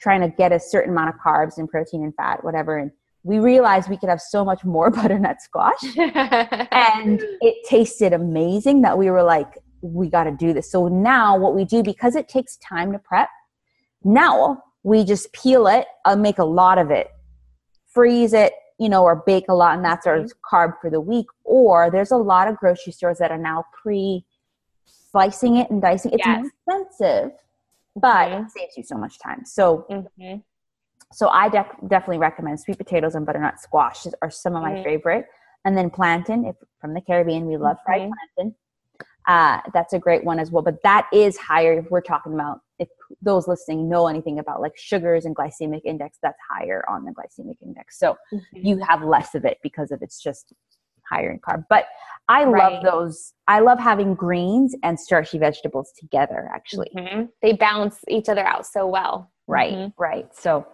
trying 0.00 0.20
to 0.20 0.28
get 0.28 0.52
a 0.52 0.60
certain 0.60 0.92
amount 0.92 1.10
of 1.10 1.14
carbs 1.24 1.58
and 1.58 1.68
protein 1.68 2.02
and 2.02 2.14
fat, 2.14 2.42
whatever. 2.42 2.78
And 2.78 2.90
we 3.22 3.38
realized 3.38 3.90
we 3.90 3.96
could 3.96 4.08
have 4.08 4.20
so 4.20 4.44
much 4.44 4.64
more 4.64 4.90
butternut 4.90 5.40
squash. 5.40 5.82
and 5.96 7.20
it 7.40 7.68
tasted 7.68 8.12
amazing 8.12 8.82
that 8.82 8.96
we 8.96 9.10
were 9.10 9.22
like, 9.22 9.58
we 9.82 10.08
got 10.10 10.24
to 10.24 10.32
do 10.32 10.52
this. 10.52 10.70
So 10.70 10.88
now 10.88 11.38
what 11.38 11.54
we 11.54 11.64
do, 11.64 11.82
because 11.82 12.16
it 12.16 12.28
takes 12.28 12.56
time 12.58 12.92
to 12.92 12.98
prep, 12.98 13.28
now 14.04 14.62
we 14.82 15.04
just 15.04 15.32
peel 15.32 15.66
it, 15.66 15.86
uh, 16.04 16.16
make 16.16 16.38
a 16.38 16.44
lot 16.44 16.78
of 16.78 16.90
it, 16.90 17.08
freeze 17.86 18.32
it, 18.32 18.52
you 18.78 18.88
know, 18.88 19.04
or 19.04 19.22
bake 19.26 19.44
a 19.48 19.54
lot, 19.54 19.76
and 19.76 19.84
that's 19.84 20.06
our 20.06 20.20
mm-hmm. 20.20 20.56
carb 20.56 20.74
for 20.80 20.90
the 20.90 21.00
week. 21.00 21.26
Or 21.44 21.90
there's 21.90 22.10
a 22.10 22.16
lot 22.16 22.48
of 22.48 22.56
grocery 22.56 22.92
stores 22.92 23.18
that 23.18 23.30
are 23.30 23.38
now 23.38 23.64
pre 23.82 24.24
slicing 24.86 25.56
it 25.56 25.70
and 25.70 25.82
dicing. 25.82 26.12
It's 26.12 26.26
yes. 26.26 26.46
more 26.66 26.82
expensive 26.86 27.32
but 28.00 28.28
mm-hmm. 28.28 28.44
it 28.44 28.50
saves 28.50 28.76
you 28.76 28.82
so 28.82 28.96
much 28.96 29.18
time. 29.18 29.44
So, 29.44 29.86
mm-hmm. 29.90 30.36
so 31.12 31.28
I 31.28 31.48
def- 31.48 31.66
definitely 31.88 32.18
recommend 32.18 32.60
sweet 32.60 32.78
potatoes 32.78 33.14
and 33.14 33.26
butternut 33.26 33.60
squash 33.60 34.06
are 34.22 34.30
some 34.30 34.56
of 34.56 34.62
my 34.62 34.72
mm-hmm. 34.72 34.84
favorite. 34.84 35.26
And 35.64 35.76
then 35.76 35.90
plantain, 35.90 36.46
if 36.46 36.56
from 36.80 36.94
the 36.94 37.00
Caribbean, 37.00 37.46
we 37.46 37.56
love 37.56 37.76
fried 37.84 38.02
mm-hmm. 38.02 38.12
plantain. 38.36 38.54
Uh, 39.28 39.60
that's 39.74 39.92
a 39.92 39.98
great 39.98 40.24
one 40.24 40.38
as 40.38 40.50
well. 40.50 40.62
But 40.62 40.82
that 40.82 41.06
is 41.12 41.36
higher 41.36 41.78
if 41.78 41.90
we're 41.90 42.00
talking 42.00 42.32
about 42.32 42.60
if 42.78 42.88
those 43.20 43.46
listening 43.46 43.88
know 43.88 44.06
anything 44.06 44.38
about 44.38 44.62
like 44.62 44.76
sugars 44.76 45.26
and 45.26 45.36
glycemic 45.36 45.82
index, 45.84 46.18
that's 46.22 46.38
higher 46.50 46.82
on 46.88 47.04
the 47.04 47.12
glycemic 47.12 47.56
index. 47.62 47.98
So 47.98 48.16
mm-hmm. 48.32 48.66
you 48.66 48.78
have 48.78 49.02
less 49.02 49.34
of 49.34 49.44
it 49.44 49.58
because 49.62 49.90
of 49.90 50.00
it's 50.02 50.20
just 50.20 50.54
higher 51.10 51.30
in 51.30 51.38
carb. 51.38 51.64
But 51.68 51.86
I 52.28 52.44
right. 52.44 52.72
love 52.72 52.84
those. 52.84 53.32
I 53.48 53.60
love 53.60 53.78
having 53.78 54.14
greens 54.14 54.74
and 54.82 54.98
starchy 54.98 55.38
vegetables 55.38 55.92
together, 55.98 56.48
actually. 56.54 56.90
Mm-hmm. 56.96 57.24
They 57.42 57.54
balance 57.54 57.98
each 58.08 58.28
other 58.28 58.46
out 58.46 58.66
so 58.66 58.86
well. 58.86 59.32
Right, 59.46 59.72
mm-hmm. 59.72 60.02
right. 60.02 60.28
So 60.34 60.66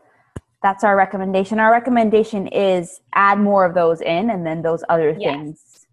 that's 0.62 0.84
our 0.84 0.96
recommendation. 0.96 1.58
Our 1.58 1.72
recommendation 1.72 2.48
is 2.48 3.00
add 3.14 3.38
more 3.38 3.64
of 3.64 3.74
those 3.74 4.00
in, 4.00 4.30
and 4.30 4.46
then 4.46 4.62
those 4.62 4.84
other 4.88 5.16
Yes. 5.18 5.22
things 5.22 5.86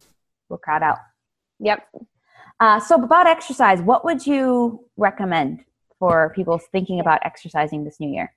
will 0.49 0.57
crowd 0.57 0.83
out. 0.83 0.97
Yep. 1.59 1.87
Uh, 2.59 2.79
so, 2.79 2.95
about 2.95 3.27
exercise, 3.27 3.81
what 3.81 4.03
would 4.03 4.25
you 4.25 4.85
recommend 4.97 5.63
for 5.99 6.33
people 6.35 6.57
thinking 6.57 6.99
about 6.99 7.19
exercising 7.23 7.85
this 7.85 7.99
new 7.99 8.09
year? 8.09 8.33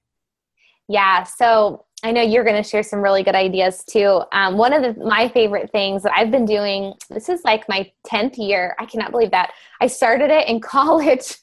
Yeah. 0.89 1.25
So 1.25 1.86
I 2.03 2.13
know 2.13 2.21
you're 2.21 2.45
going 2.45 2.63
to 2.63 2.69
share 2.69 2.83
some 2.83 3.01
really 3.01 3.23
good 3.23 3.35
ideas 3.35 3.83
too. 3.83 4.21
Um, 4.33 4.59
one 4.59 4.73
of 4.73 4.83
the, 4.83 5.03
my 5.03 5.29
favorite 5.29 5.73
things 5.73 6.03
that 6.03 6.13
I've 6.15 6.31
been 6.31 6.45
doing, 6.45 6.93
this 7.09 7.29
is 7.29 7.43
like 7.43 7.67
my 7.69 7.91
10th 8.07 8.37
year. 8.37 8.77
I 8.79 8.85
cannot 8.85 9.11
believe 9.11 9.31
that. 9.31 9.53
I 9.81 9.87
started 9.87 10.31
it 10.31 10.47
in 10.47 10.61
college. 10.61 11.37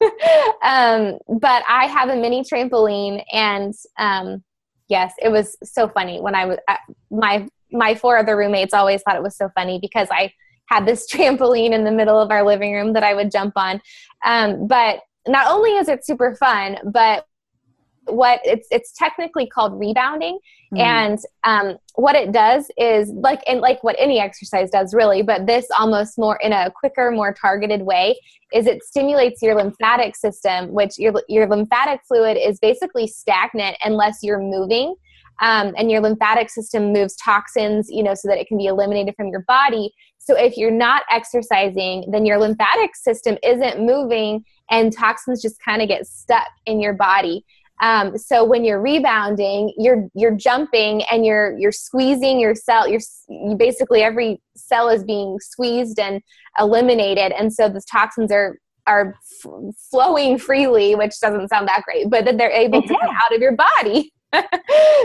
um, 0.63 1.17
but 1.39 1.63
I 1.67 1.87
have 1.87 2.09
a 2.09 2.15
mini 2.15 2.43
trampoline 2.43 3.23
and 3.31 3.73
um, 3.97 4.43
yes, 4.89 5.13
it 5.21 5.29
was 5.29 5.57
so 5.63 5.89
funny 5.89 6.21
when 6.21 6.35
I 6.35 6.45
was, 6.45 6.59
uh, 6.67 6.77
my, 7.09 7.47
my 7.71 7.95
four 7.95 8.17
other 8.17 8.37
roommates 8.37 8.75
always 8.75 9.01
thought 9.01 9.15
it 9.15 9.23
was 9.23 9.35
so 9.35 9.49
funny 9.55 9.79
because 9.81 10.07
I 10.11 10.31
had 10.67 10.85
this 10.85 11.07
trampoline 11.11 11.71
in 11.71 11.83
the 11.83 11.91
middle 11.91 12.19
of 12.19 12.29
our 12.29 12.45
living 12.45 12.73
room 12.73 12.93
that 12.93 13.03
I 13.03 13.15
would 13.15 13.31
jump 13.31 13.53
on. 13.55 13.81
Um, 14.23 14.67
but 14.67 14.99
not 15.27 15.47
only 15.47 15.71
is 15.71 15.87
it 15.87 16.05
super 16.05 16.35
fun, 16.35 16.77
but 16.85 17.25
what 18.05 18.39
it's 18.43 18.67
it's 18.71 18.91
technically 18.97 19.47
called 19.47 19.79
rebounding. 19.79 20.39
Hmm. 20.71 20.79
and 20.79 21.19
um, 21.43 21.77
what 21.95 22.15
it 22.15 22.31
does 22.31 22.71
is 22.77 23.09
like 23.09 23.41
and 23.47 23.61
like 23.61 23.83
what 23.83 23.95
any 23.99 24.19
exercise 24.19 24.71
does 24.71 24.93
really 24.93 25.21
but 25.21 25.45
this 25.45 25.67
almost 25.77 26.17
more 26.17 26.37
in 26.37 26.51
a 26.51 26.71
quicker 26.71 27.11
more 27.11 27.33
targeted 27.33 27.83
way 27.83 28.17
is 28.53 28.65
it 28.65 28.83
stimulates 28.83 29.41
your 29.41 29.55
lymphatic 29.55 30.15
system 30.15 30.71
which 30.71 30.97
your 30.97 31.13
your 31.27 31.47
lymphatic 31.47 32.01
fluid 32.07 32.37
is 32.37 32.59
basically 32.59 33.07
stagnant 33.07 33.77
unless 33.83 34.19
you're 34.21 34.41
moving. 34.41 34.95
Um, 35.41 35.73
and 35.77 35.89
your 35.89 35.99
lymphatic 35.99 36.51
system 36.51 36.93
moves 36.93 37.15
toxins 37.15 37.87
you 37.89 38.03
know 38.03 38.13
so 38.13 38.27
that 38.27 38.37
it 38.37 38.47
can 38.47 38.57
be 38.57 38.67
eliminated 38.67 39.15
from 39.15 39.29
your 39.29 39.43
body. 39.47 39.93
So 40.19 40.37
if 40.37 40.57
you're 40.57 40.71
not 40.71 41.03
exercising 41.11 42.05
then 42.11 42.25
your 42.25 42.37
lymphatic 42.37 42.95
system 42.95 43.37
isn't 43.43 43.83
moving 43.83 44.45
and 44.69 44.93
toxins 44.93 45.41
just 45.41 45.61
kind 45.63 45.81
of 45.81 45.87
get 45.87 46.07
stuck 46.07 46.47
in 46.65 46.79
your 46.79 46.93
body 46.93 47.45
um, 47.83 48.17
so 48.17 48.45
when 48.45 48.63
you're 48.63 48.79
rebounding, 48.79 49.73
you're 49.77 50.07
you're 50.15 50.35
jumping 50.35 51.03
and 51.11 51.25
you're 51.25 51.57
you're 51.59 51.73
squeezing 51.73 52.39
your 52.39 52.55
cell. 52.55 52.87
You're 52.87 53.01
you 53.27 53.55
basically 53.59 54.01
every 54.01 54.41
cell 54.55 54.87
is 54.87 55.03
being 55.03 55.37
squeezed 55.41 55.99
and 55.99 56.21
eliminated, 56.57 57.33
and 57.33 57.51
so 57.51 57.67
the 57.67 57.81
toxins 57.91 58.31
are 58.31 58.57
are 58.87 59.15
f- 59.45 59.51
flowing 59.91 60.37
freely, 60.37 60.95
which 60.95 61.19
doesn't 61.19 61.49
sound 61.49 61.67
that 61.67 61.83
great, 61.83 62.09
but 62.09 62.23
that 62.23 62.37
they're 62.37 62.51
able 62.51 62.81
to 62.81 62.87
come 62.87 63.09
out 63.09 63.35
of 63.35 63.41
your 63.41 63.55
body. 63.55 64.13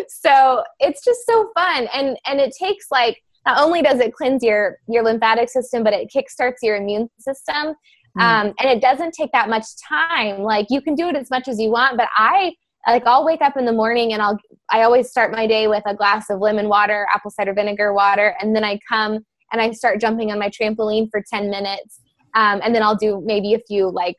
so 0.09 0.63
it's 0.79 1.05
just 1.05 1.27
so 1.27 1.51
fun, 1.57 1.89
and 1.93 2.17
and 2.27 2.39
it 2.41 2.55
takes 2.57 2.87
like 2.93 3.21
not 3.45 3.61
only 3.61 3.83
does 3.83 3.99
it 3.99 4.15
cleanse 4.15 4.45
your 4.45 4.79
your 4.87 5.03
lymphatic 5.03 5.49
system, 5.49 5.83
but 5.83 5.95
it 5.95 6.13
kickstarts 6.15 6.59
your 6.63 6.77
immune 6.77 7.09
system. 7.19 7.75
Mm. 8.17 8.23
Um, 8.23 8.55
and 8.61 8.71
it 8.71 8.81
doesn't 8.81 9.15
take 9.15 9.33
that 9.33 9.49
much 9.49 9.65
time. 9.89 10.43
Like 10.43 10.67
you 10.71 10.81
can 10.81 10.95
do 10.95 11.09
it 11.09 11.17
as 11.17 11.29
much 11.29 11.49
as 11.49 11.59
you 11.59 11.71
want, 11.71 11.97
but 11.97 12.09
I 12.17 12.53
like 12.93 13.07
I'll 13.07 13.25
wake 13.25 13.43
up 13.43 13.57
in 13.57 13.65
the 13.65 13.73
morning 13.73 14.13
and 14.13 14.23
I'll 14.23 14.39
I 14.71 14.83
always 14.83 15.11
start 15.11 15.33
my 15.33 15.47
day 15.47 15.69
with 15.69 15.83
a 15.87 15.95
glass 15.95 16.31
of 16.31 16.41
lemon 16.41 16.69
water, 16.69 17.07
apple 17.15 17.31
cider 17.31 17.55
vinegar 17.55 17.93
water, 17.93 18.37
and 18.41 18.55
then 18.55 18.65
I 18.65 18.79
come 18.89 19.25
and 19.53 19.61
I 19.61 19.73
start 19.73 20.01
jumping 20.01 20.31
on 20.31 20.39
my 20.39 20.51
trampoline 20.51 21.09
for 21.11 21.23
10 21.31 21.51
minutes. 21.51 22.01
Um, 22.35 22.61
and 22.63 22.75
then 22.75 22.83
I'll 22.83 22.97
do 22.97 23.23
maybe 23.25 23.55
a 23.55 23.61
few 23.67 23.91
like 23.91 24.17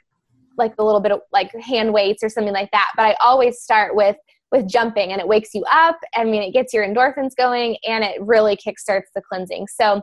like 0.57 0.73
a 0.77 0.83
little 0.83 0.99
bit 0.99 1.11
of 1.11 1.21
like 1.31 1.51
hand 1.55 1.93
weights 1.93 2.23
or 2.23 2.29
something 2.29 2.53
like 2.53 2.71
that. 2.71 2.91
But 2.95 3.05
I 3.05 3.15
always 3.23 3.61
start 3.61 3.95
with 3.95 4.17
with 4.51 4.67
jumping 4.67 5.11
and 5.11 5.21
it 5.21 5.27
wakes 5.27 5.49
you 5.53 5.63
up. 5.71 5.97
I 6.15 6.23
mean, 6.23 6.41
it 6.41 6.51
gets 6.51 6.73
your 6.73 6.85
endorphins 6.85 7.35
going 7.37 7.77
and 7.87 8.03
it 8.03 8.21
really 8.21 8.55
kickstarts 8.55 9.07
the 9.13 9.21
cleansing. 9.21 9.67
So 9.67 10.01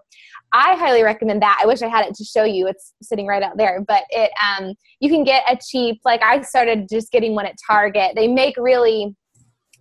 I 0.53 0.77
highly 0.77 1.03
recommend 1.03 1.43
that. 1.43 1.59
I 1.63 1.67
wish 1.67 1.83
I 1.83 1.89
had 1.89 2.07
it 2.07 2.15
to 2.15 2.25
show 2.25 2.45
you. 2.45 2.67
It's 2.67 2.95
sitting 3.03 3.27
right 3.27 3.43
out 3.43 3.57
there, 3.57 3.85
but 3.87 4.05
it 4.11 4.31
um 4.43 4.75
you 5.01 5.11
can 5.11 5.25
get 5.25 5.45
a 5.51 5.59
cheap 5.69 6.01
like 6.05 6.23
I 6.23 6.43
started 6.43 6.89
just 6.89 7.11
getting 7.11 7.35
one 7.35 7.47
at 7.47 7.57
Target. 7.67 8.13
They 8.15 8.29
make 8.29 8.55
really 8.57 9.17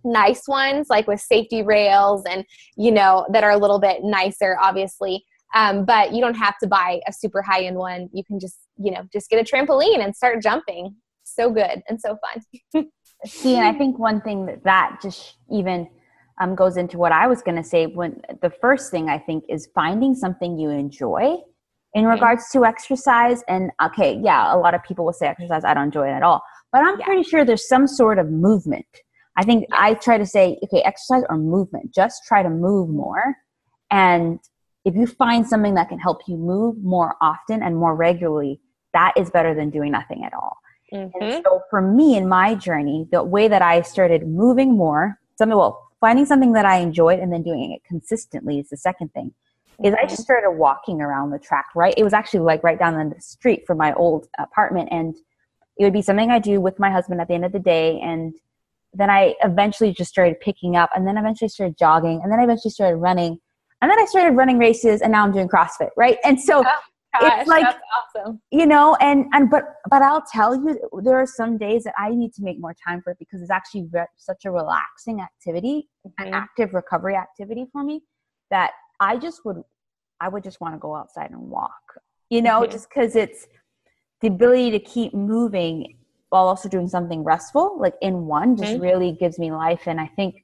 nice 0.04 0.46
ones 0.46 0.86
like 0.88 1.06
with 1.06 1.20
safety 1.20 1.62
rails 1.62 2.22
and 2.30 2.44
you 2.76 2.92
know 2.92 3.26
that 3.32 3.42
are 3.42 3.50
a 3.50 3.58
little 3.58 3.80
bit 3.80 4.02
nicer 4.02 4.56
obviously. 4.60 5.24
Um, 5.54 5.84
but 5.84 6.12
you 6.12 6.20
don't 6.20 6.34
have 6.34 6.58
to 6.58 6.66
buy 6.66 7.00
a 7.06 7.12
super 7.12 7.40
high 7.40 7.62
end 7.62 7.76
one. 7.76 8.08
You 8.12 8.24
can 8.24 8.40
just, 8.40 8.58
you 8.76 8.90
know, 8.90 9.02
just 9.12 9.30
get 9.30 9.40
a 9.40 9.44
trampoline 9.44 10.04
and 10.04 10.14
start 10.14 10.42
jumping. 10.42 10.96
So 11.22 11.50
good 11.50 11.82
and 11.88 12.00
so 12.00 12.18
fun. 12.74 12.84
See, 13.24 13.56
and 13.56 13.66
I 13.66 13.72
think 13.72 13.98
one 13.98 14.20
thing 14.20 14.46
that 14.46 14.62
that 14.64 14.98
just 15.02 15.36
even 15.50 15.88
um, 16.40 16.54
goes 16.54 16.76
into 16.76 16.98
what 16.98 17.12
I 17.12 17.26
was 17.26 17.42
going 17.42 17.56
to 17.56 17.64
say. 17.64 17.86
When 17.86 18.20
the 18.42 18.50
first 18.50 18.90
thing 18.90 19.08
I 19.08 19.18
think 19.18 19.44
is 19.48 19.68
finding 19.74 20.14
something 20.14 20.58
you 20.58 20.70
enjoy 20.70 21.38
in 21.94 22.04
regards 22.04 22.50
to 22.50 22.64
exercise. 22.66 23.42
And 23.48 23.70
okay, 23.82 24.20
yeah, 24.22 24.54
a 24.54 24.58
lot 24.58 24.74
of 24.74 24.82
people 24.84 25.04
will 25.06 25.14
say 25.14 25.26
exercise 25.26 25.64
I 25.64 25.72
don't 25.74 25.84
enjoy 25.84 26.08
it 26.08 26.12
at 26.12 26.22
all, 26.22 26.42
but 26.72 26.82
I'm 26.82 26.98
Yeah. 27.00 27.06
pretty 27.06 27.22
sure 27.22 27.44
there's 27.44 27.66
some 27.66 27.86
sort 27.86 28.18
of 28.18 28.30
movement. 28.30 28.86
I 29.38 29.44
think 29.44 29.66
I 29.72 29.94
try 29.94 30.18
to 30.18 30.26
say, 30.26 30.58
okay, 30.64 30.82
exercise 30.82 31.24
or 31.28 31.36
movement. 31.38 31.94
Just 31.94 32.24
try 32.26 32.42
to 32.42 32.50
move 32.50 32.90
more, 32.90 33.36
and 33.90 34.38
if 34.84 34.94
you 34.94 35.06
find 35.06 35.46
something 35.46 35.74
that 35.74 35.88
can 35.88 35.98
help 35.98 36.20
you 36.28 36.36
move 36.36 36.76
more 36.82 37.16
often 37.20 37.62
and 37.62 37.76
more 37.76 37.96
regularly, 37.96 38.60
that 38.92 39.12
is 39.16 39.30
better 39.30 39.54
than 39.54 39.68
doing 39.70 39.90
nothing 39.92 40.24
at 40.24 40.32
all. 40.32 40.56
Mhm. 40.92 41.12
And 41.20 41.44
so 41.44 41.62
for 41.70 41.80
me 41.80 42.16
in 42.16 42.28
my 42.28 42.54
journey, 42.54 43.08
the 43.10 43.22
way 43.22 43.48
that 43.48 43.62
I 43.62 43.82
started 43.82 44.26
moving 44.26 44.76
more, 44.76 45.18
something 45.36 45.56
well, 45.56 45.88
finding 46.00 46.26
something 46.26 46.52
that 46.52 46.64
I 46.64 46.76
enjoyed 46.78 47.18
and 47.18 47.32
then 47.32 47.42
doing 47.42 47.72
it 47.72 47.82
consistently 47.84 48.58
is 48.58 48.68
the 48.68 48.76
second 48.76 49.12
thing. 49.12 49.32
Is 49.82 49.94
I 49.94 50.06
just 50.06 50.22
started 50.22 50.52
walking 50.52 51.02
around 51.02 51.30
the 51.30 51.38
track, 51.38 51.66
right? 51.74 51.92
It 51.96 52.04
was 52.04 52.14
actually 52.14 52.40
like 52.40 52.62
right 52.62 52.78
down 52.78 53.10
the 53.10 53.20
street 53.20 53.66
from 53.66 53.76
my 53.76 53.92
old 53.94 54.26
apartment 54.38 54.88
and 54.90 55.14
it 55.78 55.84
would 55.84 55.92
be 55.92 56.00
something 56.00 56.30
I 56.30 56.38
do 56.38 56.60
with 56.62 56.78
my 56.78 56.90
husband 56.90 57.20
at 57.20 57.28
the 57.28 57.34
end 57.34 57.44
of 57.44 57.52
the 57.52 57.58
day 57.58 58.00
and 58.00 58.34
then 58.94 59.10
I 59.10 59.34
eventually 59.42 59.92
just 59.92 60.10
started 60.10 60.40
picking 60.40 60.76
up 60.76 60.88
and 60.94 61.06
then 61.06 61.18
eventually 61.18 61.48
started 61.48 61.76
jogging 61.76 62.20
and 62.22 62.32
then 62.32 62.40
I 62.40 62.44
eventually 62.44 62.70
started 62.70 62.96
running 62.96 63.38
and 63.82 63.90
then 63.90 63.98
I 63.98 64.06
started 64.06 64.34
running 64.34 64.58
races 64.58 65.02
and 65.02 65.12
now 65.12 65.22
I'm 65.24 65.32
doing 65.32 65.48
CrossFit, 65.48 65.90
right? 65.96 66.16
And 66.24 66.40
so 66.40 66.64
Gosh, 67.20 67.46
like- 67.46 67.62
that's 67.64 67.78
awesome. 68.16 68.40
you 68.50 68.66
know 68.66 68.96
and 69.00 69.26
and 69.32 69.50
but 69.50 69.64
but 69.90 70.02
i'll 70.02 70.24
tell 70.32 70.54
you 70.54 70.78
there 71.02 71.16
are 71.16 71.26
some 71.26 71.56
days 71.58 71.84
that 71.84 71.94
i 71.98 72.10
need 72.10 72.32
to 72.34 72.42
make 72.42 72.58
more 72.60 72.74
time 72.86 73.00
for 73.02 73.10
it 73.12 73.18
because 73.18 73.40
it's 73.42 73.50
actually 73.50 73.86
re- 73.92 74.06
such 74.16 74.44
a 74.44 74.50
relaxing 74.50 75.20
activity 75.20 75.88
an 76.18 76.28
Mhm. 76.28 76.32
active 76.34 76.74
recovery 76.74 77.16
activity 77.16 77.66
for 77.72 77.82
me 77.84 78.02
that 78.50 78.70
i 79.00 79.16
just 79.16 79.44
would 79.44 79.62
i 80.20 80.28
would 80.28 80.42
just 80.42 80.60
want 80.60 80.74
to 80.74 80.78
go 80.78 80.94
outside 80.96 81.30
and 81.30 81.40
walk 81.50 81.86
you 82.30 82.40
know 82.42 82.60
Mhm. 82.62 82.70
just 82.70 82.88
because 82.88 83.16
it's 83.16 83.46
the 84.20 84.28
ability 84.28 84.70
to 84.70 84.78
keep 84.80 85.12
moving 85.14 85.96
while 86.30 86.46
also 86.48 86.68
doing 86.68 86.88
something 86.88 87.22
restful 87.22 87.78
like 87.78 87.94
in 88.00 88.26
one 88.26 88.56
just 88.56 88.74
Mhm. 88.74 88.80
really 88.80 89.12
gives 89.12 89.38
me 89.38 89.52
life 89.52 89.86
and 89.86 90.00
i 90.00 90.06
think 90.16 90.42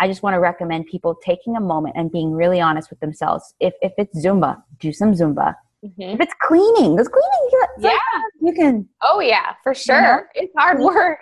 i 0.00 0.06
just 0.08 0.22
want 0.24 0.34
to 0.34 0.40
recommend 0.40 0.86
people 0.86 1.14
taking 1.14 1.56
a 1.56 1.60
moment 1.60 1.94
and 1.96 2.10
being 2.10 2.32
really 2.32 2.60
honest 2.60 2.90
with 2.90 3.00
themselves 3.00 3.54
if 3.60 3.74
if 3.82 3.92
it's 3.96 4.16
zumba 4.24 4.62
do 4.80 4.92
some 4.92 5.12
zumba 5.12 5.54
Mhm. 5.84 6.14
if 6.14 6.20
it's 6.20 6.34
cleaning, 6.40 6.94
there's 6.96 7.08
cleaning. 7.08 7.48
You, 7.50 7.66
Yeah. 7.78 7.98
you 8.40 8.52
can. 8.54 8.88
Oh 9.02 9.20
yeah, 9.20 9.54
for 9.62 9.70
know? 9.70 9.74
sure. 9.74 10.28
It's 10.34 10.52
hard 10.56 10.78
work. 10.80 11.18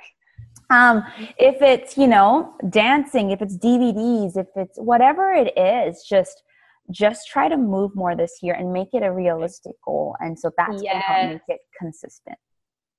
Um, 0.70 1.02
if 1.38 1.60
it's 1.62 1.96
you 1.96 2.06
know 2.06 2.54
dancing, 2.68 3.30
if 3.30 3.40
it's 3.42 3.56
DVDs, 3.56 4.36
if 4.36 4.46
it's 4.56 4.78
whatever 4.78 5.32
it 5.32 5.56
is, 5.58 6.04
just 6.08 6.42
just 6.90 7.28
try 7.28 7.48
to 7.48 7.56
move 7.56 7.94
more 7.94 8.14
this 8.16 8.38
year 8.42 8.54
and 8.54 8.72
make 8.72 8.88
it 8.92 9.02
a 9.02 9.12
realistic 9.12 9.74
goal. 9.84 10.16
And 10.20 10.38
so 10.38 10.50
that's 10.56 10.82
gonna 10.82 10.98
help 11.00 11.18
Yes. 11.18 11.32
make 11.48 11.56
it 11.56 11.60
consistent. 11.78 12.36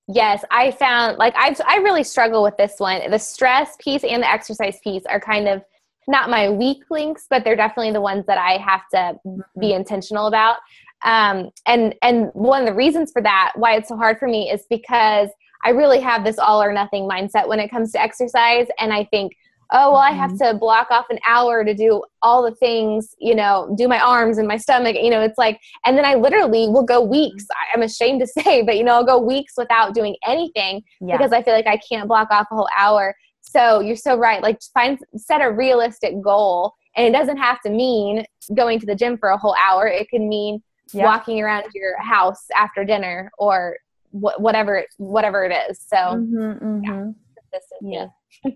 Yes, 0.08 0.44
I 0.50 0.72
found 0.72 1.18
like 1.18 1.34
I 1.38 1.56
I 1.66 1.78
really 1.78 2.04
struggle 2.04 2.42
with 2.44 2.58
this 2.58 2.76
one. 2.80 3.10
The 3.10 3.20
stress 3.20 3.76
piece 3.80 4.04
and 4.04 4.24
the 4.24 4.30
exercise 4.30 4.80
piece 4.84 5.06
are 5.06 5.20
kind 5.20 5.48
of 5.48 5.64
not 6.08 6.30
my 6.30 6.50
weak 6.50 6.84
links, 6.90 7.28
but 7.30 7.44
they're 7.44 7.56
definitely 7.56 7.92
the 7.92 8.02
ones 8.02 8.26
that 8.26 8.38
I 8.40 8.58
have 8.58 8.82
to 8.94 9.16
be 9.60 9.74
intentional 9.74 10.26
about. 10.28 10.58
Um, 11.04 11.50
and 11.66 11.96
and 12.02 12.30
one 12.34 12.62
of 12.62 12.68
the 12.68 12.74
reasons 12.74 13.12
for 13.12 13.22
that, 13.22 13.54
why 13.56 13.76
it's 13.76 13.90
so 13.90 13.98
hard 13.98 14.18
for 14.20 14.28
me, 14.28 14.50
is 14.52 14.66
because 14.70 15.30
I 15.64 15.70
really 15.70 16.00
have 16.00 16.24
this 16.24 16.38
all 16.40 16.62
or 16.62 16.74
nothing 16.74 17.08
mindset 17.10 17.48
when 17.48 17.60
it 17.60 17.70
comes 17.70 17.92
to 17.94 18.02
exercise, 18.02 18.68
and 18.80 18.92
I 18.94 19.06
think, 19.06 19.34
oh 19.74 19.92
well, 19.94 20.02
I 20.02 20.12
have 20.12 20.38
to 20.40 20.54
block 20.60 20.88
off 20.92 21.06
an 21.10 21.20
hour 21.28 21.64
to 21.64 21.74
do 21.74 22.04
all 22.22 22.44
the 22.44 22.54
things, 22.56 23.16
you 23.20 23.34
know, 23.34 23.74
do 23.78 23.88
my 23.88 24.00
arms 24.00 24.38
and 24.38 24.48
my 24.48 24.58
stomach, 24.58 24.96
you 25.02 25.10
know, 25.10 25.22
it's 25.22 25.38
like, 25.38 25.60
and 25.86 25.98
then 25.98 26.04
I 26.04 26.16
literally 26.16 26.68
will 26.68 26.84
go 26.84 27.02
weeks. 27.02 27.46
I- 27.52 27.76
I'm 27.78 27.82
ashamed 27.84 28.20
to 28.22 28.28
say, 28.44 28.64
but 28.64 28.76
you 28.78 28.84
know, 28.84 28.96
I'll 28.96 29.06
go 29.06 29.18
weeks 29.20 29.54
without 29.58 29.94
doing 29.96 30.16
anything 30.28 30.82
Yeah. 31.00 31.16
because 31.18 31.32
I 31.32 31.42
feel 31.42 31.54
like 31.54 31.68
I 31.68 31.78
can't 31.78 32.08
block 32.08 32.28
off 32.32 32.48
a 32.52 32.56
whole 32.56 32.68
hour. 32.78 33.16
So 33.42 33.80
you're 33.80 33.96
so 33.96 34.16
right. 34.18 34.42
Like 34.42 34.60
find 34.74 35.00
set 35.16 35.42
a 35.42 35.50
realistic 35.50 36.22
goal, 36.22 36.74
and 36.98 37.08
it 37.08 37.18
doesn't 37.18 37.38
have 37.38 37.62
to 37.62 37.70
mean 37.70 38.26
going 38.54 38.80
to 38.80 38.86
the 38.86 38.96
gym 38.96 39.18
for 39.18 39.30
a 39.30 39.38
whole 39.38 39.56
hour. 39.66 39.88
It 39.88 40.10
can 40.10 40.28
mean 40.28 40.62
Yeah. 40.94 41.06
walking 41.06 41.42
around 41.42 41.66
your 41.74 42.02
house 42.02 42.48
after 42.56 42.84
dinner 42.84 43.32
or 43.38 43.78
wh- 44.12 44.40
whatever 44.40 44.86
whatever 44.98 45.46
it 45.46 45.56
is. 45.70 45.80
So 45.80 45.96
Mhm, 45.96 46.62
mhm. 46.62 47.16
consistency. 47.52 48.12
Yeah. 48.46 48.52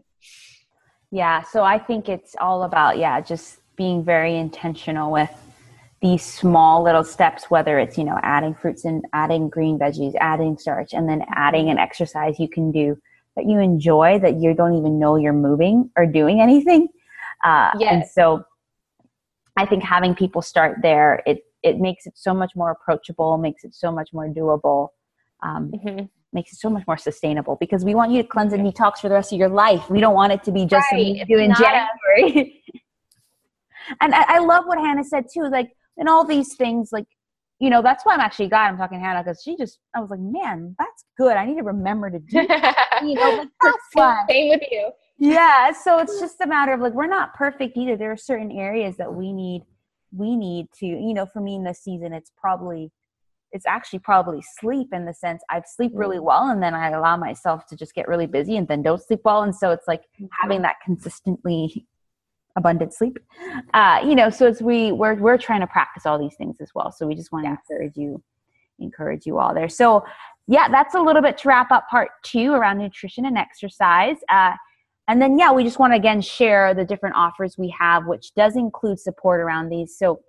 Yeah, 1.12 1.44
so 1.44 1.64
I 1.64 1.80
think 1.80 2.10
it's 2.10 2.36
all 2.42 2.64
about 2.64 2.98
yeah, 2.98 3.22
just 3.22 3.60
being 3.78 4.04
very 4.04 4.36
intentional 4.36 5.12
with 5.12 5.32
these 6.02 6.24
small 6.24 6.84
little 6.84 7.04
steps 7.04 7.50
whether 7.50 7.80
it's 7.80 7.98
you 7.98 8.04
know 8.04 8.20
adding 8.22 8.54
fruits 8.54 8.86
and 8.86 9.04
adding 9.14 9.50
green 9.50 9.80
veggies 9.80 10.14
adding 10.20 10.58
starch 10.58 10.94
and 10.94 11.08
then 11.10 11.24
adding 11.30 11.70
an 11.70 11.78
exercise 11.80 12.38
you 12.38 12.50
can 12.50 12.72
do 12.72 12.98
that 13.36 13.46
you 13.46 13.60
enjoy 13.60 14.20
that 14.20 14.36
you 14.36 14.54
don't 14.54 14.76
even 14.76 15.00
know 15.00 15.16
you're 15.16 15.34
moving 15.34 15.90
or 15.96 16.06
doing 16.06 16.42
anything 16.42 16.88
uh, 17.44 17.72
yes. 17.80 17.92
and 17.92 18.06
so 18.08 18.44
i 19.56 19.66
think 19.66 19.82
having 19.82 20.14
people 20.14 20.42
start 20.42 20.78
there 20.82 21.24
it 21.26 21.45
it 21.66 21.80
makes 21.80 22.06
it 22.06 22.14
so 22.16 22.34
much 22.34 22.52
more 22.56 22.72
approachable 22.72 23.38
makes 23.38 23.64
it 23.64 23.74
so 23.74 23.92
much 23.92 24.10
more 24.14 24.28
doable 24.30 24.90
um, 25.44 25.72
mm-hmm. 25.72 26.06
makes 26.32 26.54
it 26.54 26.60
so 26.60 26.70
much 26.70 26.84
more 26.88 26.98
sustainable 26.98 27.58
because 27.60 27.84
we 27.84 27.96
want 27.96 28.12
you 28.12 28.22
to 28.22 28.28
cleanse 28.28 28.54
and 28.54 28.64
detox 28.64 29.00
for 29.00 29.10
the 29.10 29.16
rest 29.16 29.34
of 29.34 29.40
your 29.40 29.50
life 29.50 29.90
we 29.90 30.00
don't 30.00 30.14
want 30.14 30.32
it 30.32 30.44
to 30.44 30.52
be 30.52 30.66
just 30.66 30.86
right. 30.92 31.18
something 31.18 31.26
you 31.28 31.38
in 31.40 31.54
january 31.56 32.64
and 34.02 34.14
I, 34.14 34.36
I 34.36 34.40
love 34.40 34.66
what 34.66 34.78
hannah 34.78 35.04
said 35.04 35.26
too 35.34 35.50
like 35.50 35.72
and 35.98 36.08
all 36.08 36.24
these 36.24 36.56
things 36.56 36.90
like 36.92 37.08
you 37.60 37.70
know 37.70 37.82
that's 37.82 38.06
why 38.06 38.14
i'm 38.14 38.20
actually 38.20 38.48
glad 38.48 38.68
i'm 38.68 38.78
talking 38.78 39.00
to 39.00 39.04
hannah 39.04 39.24
because 39.24 39.42
she 39.44 39.58
just 39.58 39.80
i 39.96 40.00
was 40.00 40.10
like 40.10 40.20
man 40.20 40.76
that's 40.78 41.06
good 41.18 41.36
i 41.36 41.46
need 41.46 41.58
to 41.58 41.64
remember 41.64 42.10
to 42.10 42.20
do 42.20 42.48
that. 42.48 43.00
you 43.04 43.16
know 43.16 43.30
like 43.38 43.50
that's 43.62 43.78
why. 43.94 44.24
same 44.30 44.50
with 44.50 44.62
you 44.72 44.92
yeah 45.18 45.72
so 45.72 45.98
it's 46.00 46.20
just 46.20 46.40
a 46.42 46.48
matter 46.48 46.74
of 46.74 46.82
like 46.82 46.94
we're 46.94 47.08
not 47.08 47.34
perfect 47.34 47.78
either 47.78 47.96
there 47.96 48.12
are 48.12 48.18
certain 48.18 48.52
areas 48.52 48.98
that 48.98 49.14
we 49.14 49.32
need 49.32 49.62
we 50.16 50.36
need 50.36 50.68
to 50.80 50.86
you 50.86 51.14
know 51.14 51.26
for 51.26 51.42
me 51.42 51.56
in 51.56 51.64
this 51.64 51.80
season 51.80 52.14
it's 52.14 52.32
probably 52.38 52.92
it's 53.52 53.66
actually 53.66 54.00
probably 54.00 54.42
sleep 54.60 54.90
in 54.94 55.06
the 55.06 55.14
sense 55.14 55.44
i 55.50 55.62
sleep 55.66 55.92
really 55.94 56.18
mm. 56.18 56.24
well 56.24 56.50
and 56.50 56.62
then 56.62 56.74
i 56.74 56.90
allow 56.90 57.16
myself 57.18 57.66
to 57.68 57.76
just 57.76 57.94
get 57.94 58.08
really 58.08 58.28
busy 58.28 58.58
and 58.58 58.68
then 58.68 58.82
don't 58.82 59.02
sleep 59.02 59.22
well 59.24 59.44
and 59.44 59.56
so 59.56 59.72
it's 59.72 59.88
like 59.88 60.02
mm-hmm. 60.02 60.26
having 60.42 60.62
that 60.62 60.76
consistently 60.84 61.86
abundant 62.56 62.94
sleep. 62.94 63.20
Uh, 63.74 64.00
you 64.04 64.16
know, 64.16 64.30
so 64.30 64.48
it's 64.48 64.62
we 64.62 64.92
we're 64.92 65.16
we're 65.16 65.38
trying 65.38 65.62
to 65.62 65.68
practice 65.68 66.06
all 66.06 66.18
these 66.18 66.36
things 66.36 66.58
as 66.62 66.72
well. 66.74 66.92
So 66.92 67.06
we 67.06 67.16
just 67.16 67.32
want 67.32 67.46
to 67.46 67.52
yes. 67.52 67.60
encourage 67.70 67.98
you, 67.98 68.24
encourage 68.80 69.26
you 69.26 69.40
all 69.40 69.54
there. 69.54 69.70
So 69.70 70.04
yeah, 70.48 70.70
that's 70.70 70.96
a 70.96 71.00
little 71.00 71.22
bit 71.22 71.38
to 71.40 71.48
wrap 71.48 71.72
up 71.72 71.88
part 71.90 72.10
two 72.24 72.54
around 72.54 72.78
nutrition 72.78 73.26
and 73.26 73.38
exercise. 73.38 74.18
Uh, 74.30 74.54
and 75.08 75.22
then 75.22 75.38
yeah, 75.38 75.52
we 75.52 75.64
just 75.64 75.80
want 75.80 75.94
to 75.94 75.98
again 75.98 76.22
share 76.22 76.74
the 76.74 76.86
different 76.86 77.16
offers 77.16 77.58
we 77.58 77.74
have, 77.80 78.06
which 78.08 78.34
does 78.34 78.56
include 78.56 79.00
support 79.00 79.40
around 79.40 79.70
these. 79.70 79.98
So 79.98 80.22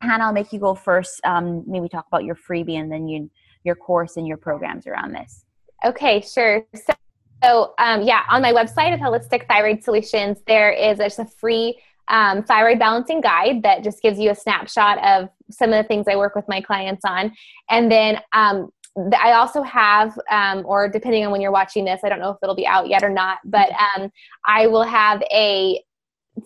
Hannah, 0.00 0.24
I'll 0.24 0.32
make 0.32 0.52
you 0.52 0.60
go 0.60 0.74
first. 0.74 1.20
Um, 1.24 1.64
maybe 1.66 1.88
talk 1.88 2.06
about 2.06 2.24
your 2.24 2.36
freebie 2.36 2.78
and 2.78 2.90
then 2.90 3.08
you 3.08 3.30
your 3.64 3.74
course 3.74 4.16
and 4.16 4.26
your 4.26 4.36
programs 4.36 4.86
around 4.86 5.12
this. 5.12 5.44
Okay, 5.84 6.20
sure. 6.20 6.64
So 6.74 6.94
so 7.42 7.74
um, 7.78 8.02
yeah, 8.02 8.22
on 8.28 8.42
my 8.42 8.52
website 8.52 8.92
of 8.92 9.00
Holistic 9.00 9.46
Thyroid 9.48 9.82
Solutions, 9.82 10.38
there 10.46 10.72
is 10.72 10.98
a 11.00 11.24
free 11.24 11.78
um, 12.08 12.42
thyroid 12.42 12.78
balancing 12.78 13.20
guide 13.20 13.62
that 13.62 13.84
just 13.84 14.02
gives 14.02 14.18
you 14.18 14.30
a 14.30 14.34
snapshot 14.34 14.98
of 15.04 15.28
some 15.50 15.72
of 15.72 15.82
the 15.82 15.86
things 15.86 16.06
I 16.08 16.16
work 16.16 16.34
with 16.34 16.46
my 16.48 16.60
clients 16.60 17.04
on. 17.04 17.32
And 17.70 17.90
then 17.90 18.20
um, 18.32 18.70
I 19.18 19.32
also 19.32 19.62
have, 19.62 20.18
um, 20.30 20.64
or 20.66 20.88
depending 20.88 21.24
on 21.24 21.32
when 21.32 21.40
you're 21.40 21.52
watching 21.52 21.84
this, 21.84 22.00
I 22.02 22.08
don't 22.08 22.20
know 22.20 22.30
if 22.30 22.38
it'll 22.42 22.54
be 22.54 22.66
out 22.66 22.88
yet 22.88 23.02
or 23.02 23.10
not, 23.10 23.38
but 23.44 23.70
um, 23.72 24.10
I 24.46 24.66
will 24.66 24.82
have 24.82 25.22
a 25.30 25.82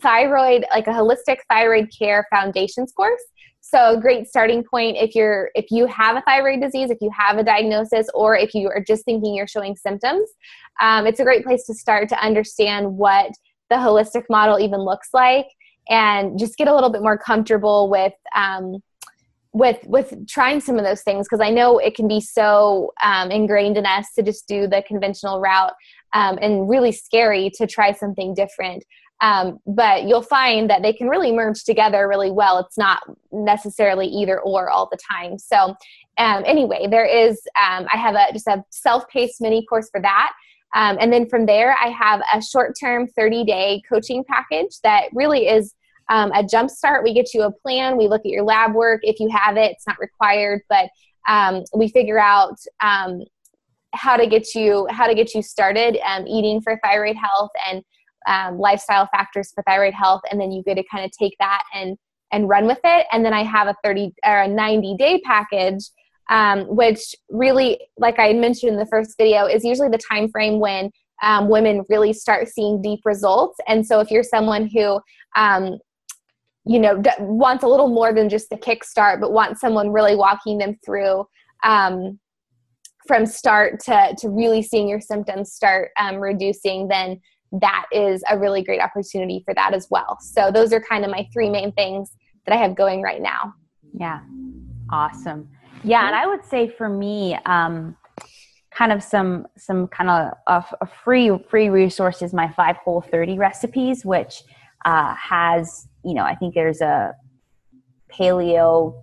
thyroid, 0.01 0.65
like 0.71 0.87
a 0.87 0.91
holistic 0.91 1.39
thyroid 1.49 1.91
care 1.97 2.27
foundations 2.31 2.93
course. 2.93 3.23
So 3.61 3.97
a 3.97 4.01
great 4.01 4.27
starting 4.27 4.65
point 4.65 4.97
if 4.97 5.15
you're 5.15 5.51
if 5.55 5.71
you 5.71 5.87
have 5.87 6.17
a 6.17 6.21
thyroid 6.23 6.61
disease 6.61 6.91
if 6.91 6.99
you 7.01 7.11
have 7.17 7.39
a 7.39 7.45
diagnosis 7.45 8.09
or 8.13 8.37
if 8.37 8.55
you 8.55 8.69
are 8.69 8.83
just 8.85 9.05
thinking 9.05 9.35
you're 9.35 9.47
showing 9.47 9.77
symptoms 9.77 10.29
um, 10.81 11.07
it's 11.07 11.21
a 11.21 11.25
great 11.25 11.45
place 11.45 11.65
to 11.67 11.75
start 11.75 12.09
to 12.09 12.21
understand 12.23 12.99
what 12.99 13.31
the 13.71 13.77
holistic 13.77 14.25
model 14.29 14.59
even 14.59 14.81
looks 14.81 15.11
like 15.15 15.47
and 15.89 16.39
just 16.39 16.57
get 16.57 16.69
a 16.69 16.75
little 16.75 16.91
bit 16.91 17.03
more 17.03 17.17
comfortable 17.17 17.89
with 17.89 18.13
um, 18.35 18.83
with 19.53 19.79
with 19.87 20.27
trying 20.29 20.61
some 20.61 20.79
of 20.79 20.85
those 20.85 21.03
things 21.03 21.27
because 21.29 21.45
I 21.45 21.51
know 21.51 21.79
it 21.79 21.95
can 21.95 22.09
be 22.09 22.21
so 22.21 22.93
um, 23.03 23.31
ingrained 23.31 23.77
in 23.77 23.85
us 23.85 24.07
to 24.17 24.23
just 24.23 24.49
do 24.49 24.67
the 24.67 24.83
conventional 24.87 25.41
route 25.41 25.75
um, 26.15 26.39
and 26.41 26.69
really 26.69 26.93
scary 26.93 27.51
to 27.57 27.67
try 27.67 27.93
something 27.93 28.35
different. 28.35 28.85
Um, 29.21 29.61
but 29.67 30.05
you'll 30.05 30.23
find 30.23 30.69
that 30.69 30.83
they 30.83 30.93
can 30.93 31.09
really 31.09 31.31
merge 31.31 31.63
together 31.63 32.09
really 32.09 32.31
well. 32.31 32.59
It's 32.59 32.77
not 32.77 33.03
necessarily 33.31 34.07
either 34.07 34.41
or 34.41 34.69
all 34.69 34.89
the 34.91 34.99
time. 34.99 35.39
So, 35.39 35.77
um, 36.19 36.43
anyway, 36.45 36.89
there 36.91 37.07
is, 37.07 37.41
um, 37.57 37.87
I 37.93 37.97
have 37.99 38.17
a 38.17 38.33
just 38.33 38.49
a 38.49 38.65
self 38.71 39.09
paced 39.09 39.41
mini 39.41 39.65
course 39.65 39.89
for 39.91 40.01
that. 40.01 40.33
Um, 40.75 40.97
and 41.01 41.13
then 41.13 41.29
from 41.29 41.47
there, 41.47 41.77
I 41.81 41.89
have 41.89 42.21
a 42.35 42.43
short 42.43 42.75
term 42.79 43.07
30 43.07 43.45
day 43.45 43.83
coaching 43.89 44.25
package 44.25 44.81
that 44.83 45.05
really 45.13 45.47
is 45.47 45.75
um, 46.13 46.31
a 46.33 46.45
jump 46.45 46.71
start. 46.71 47.03
We 47.03 47.15
get 47.15 47.33
you 47.33 47.43
a 47.43 47.51
plan, 47.51 47.97
we 47.97 48.07
look 48.07 48.21
at 48.21 48.31
your 48.31 48.45
lab 48.45 48.75
work. 48.75 49.01
If 49.03 49.19
you 49.19 49.31
have 49.31 49.57
it, 49.57 49.73
it's 49.73 49.87
not 49.87 49.99
required, 49.99 50.61
but 50.69 50.91
um, 51.27 51.65
we 51.75 51.89
figure 51.89 52.21
out 52.21 52.57
how 53.95 54.17
to 54.17 54.27
get 54.27 54.55
you 54.55 54.87
how 54.91 55.07
to 55.07 55.15
get 55.15 55.35
you 55.35 55.43
started 55.43 55.99
eating 56.27 56.61
for 56.61 56.79
thyroid 56.83 57.17
health 57.17 57.51
and 57.69 57.83
um, 58.27 58.59
lifestyle 58.59 59.09
factors 59.13 59.53
for 59.53 59.63
thyroid 59.65 59.95
health 59.95 60.23
and 60.31 60.41
then 60.41 60.51
you 60.51 60.63
get 60.63 60.75
to 60.75 60.85
kind 60.91 61.05
of 61.05 61.11
take 61.11 61.35
that 61.39 61.63
and 61.75 61.97
and 62.31 62.49
run 62.49 62.67
with 62.67 62.81
it 62.85 63.07
and 63.13 63.25
then 63.25 63.35
i 63.35 63.43
have 63.43 63.69
a 63.69 63.75
30 63.85 64.13
or 64.25 64.43
a 64.43 64.49
90 64.49 64.97
day 64.99 65.21
package 65.25 65.85
um, 66.31 66.63
which 66.75 67.15
really 67.29 67.79
like 67.99 68.19
i 68.19 68.33
mentioned 68.33 68.73
in 68.73 68.79
the 68.79 68.87
first 68.87 69.15
video 69.19 69.47
is 69.47 69.65
usually 69.65 69.89
the 69.89 69.99
time 69.99 70.29
frame 70.31 70.59
when 70.59 70.91
um, 71.23 71.49
women 71.49 71.85
really 71.89 72.13
start 72.13 72.49
seeing 72.49 72.81
deep 72.81 73.01
results 73.05 73.59
and 73.69 73.87
so 73.87 74.01
if 74.01 74.11
you're 74.11 74.23
someone 74.23 74.71
who 74.73 75.01
um, 75.37 75.79
you 76.65 76.79
know 76.79 77.01
d- 77.01 77.11
wants 77.19 77.65
a 77.65 77.69
little 77.69 77.89
more 77.89 78.13
than 78.13 78.29
just 78.29 78.53
a 78.53 78.57
kickstart 78.57 79.21
but 79.21 79.33
wants 79.33 79.61
someone 79.61 79.91
really 79.91 80.17
walking 80.17 80.59
them 80.59 80.79
through 80.85 81.25
um, 81.65 82.19
from 83.07 83.27
start 83.27 83.81
to, 83.81 84.15
to 84.19 84.29
really 84.29 84.63
seeing 84.63 84.89
your 84.89 85.01
symptoms 85.01 85.53
start 85.53 85.91
um, 85.99 86.17
reducing 86.17 86.89
then 86.89 87.21
that 87.61 87.87
is 87.93 88.23
a 88.31 88.39
really 88.39 88.63
great 88.63 88.81
opportunity 88.81 89.43
for 89.45 89.55
that 89.55 89.75
as 89.75 89.87
well. 89.91 90.19
So 90.21 90.51
those 90.51 90.73
are 90.73 90.81
kind 90.81 91.05
of 91.05 91.11
my 91.11 91.29
three 91.33 91.51
main 91.51 91.73
things 91.73 92.11
that 92.47 92.55
I 92.55 92.59
have 92.59 92.75
going 92.75 93.03
right 93.03 93.21
now. 93.21 93.55
Yeah. 93.93 94.21
Awesome. 94.91 95.49
Yeah, 95.85 96.07
and 96.07 96.15
I 96.15 96.27
would 96.27 96.45
say 96.45 96.69
for 96.69 96.89
me, 96.89 97.37
um, 97.47 97.97
kind 98.71 98.93
of 98.93 99.03
some 99.03 99.47
some 99.57 99.89
kind 99.89 100.09
of 100.47 100.65
a, 100.81 100.87
free 100.87 101.31
free 101.51 101.69
resources. 101.69 102.33
My 102.33 102.49
five 102.53 102.77
whole 102.77 103.01
thirty 103.01 103.37
recipes, 103.37 104.05
which 104.05 104.43
uh, 104.85 105.15
has 105.15 105.89
you 106.05 106.15
know 106.15 106.25
I 106.25 106.35
think 106.35 106.55
there's 106.55 106.81
a 106.81 107.15
paleo 108.11 109.03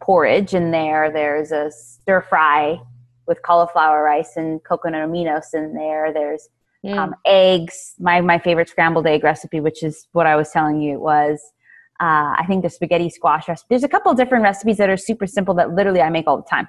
porridge 0.00 0.54
in 0.54 0.70
there. 0.70 1.10
There's 1.12 1.52
a 1.52 1.70
stir 1.70 2.22
fry 2.22 2.80
with 3.26 3.42
cauliflower 3.42 4.02
rice 4.02 4.36
and 4.36 4.62
coconut 4.64 5.08
aminos 5.08 5.54
in 5.54 5.74
there. 5.74 6.12
There's 6.12 6.48
mm. 6.84 6.96
um, 6.96 7.14
eggs. 7.24 7.94
My 7.98 8.20
my 8.20 8.38
favorite 8.38 8.68
scrambled 8.68 9.06
egg 9.06 9.24
recipe, 9.24 9.60
which 9.60 9.82
is 9.82 10.08
what 10.12 10.26
I 10.26 10.36
was 10.36 10.50
telling 10.50 10.80
you, 10.80 10.98
was 10.98 11.40
uh, 12.00 12.34
I 12.38 12.44
think 12.46 12.62
the 12.62 12.70
spaghetti 12.70 13.10
squash 13.10 13.48
recipe. 13.48 13.66
There's 13.70 13.84
a 13.84 13.88
couple 13.88 14.12
different 14.14 14.44
recipes 14.44 14.76
that 14.76 14.88
are 14.88 14.96
super 14.96 15.26
simple 15.26 15.54
that 15.54 15.74
literally 15.74 16.00
I 16.00 16.10
make 16.10 16.26
all 16.26 16.36
the 16.36 16.48
time. 16.48 16.68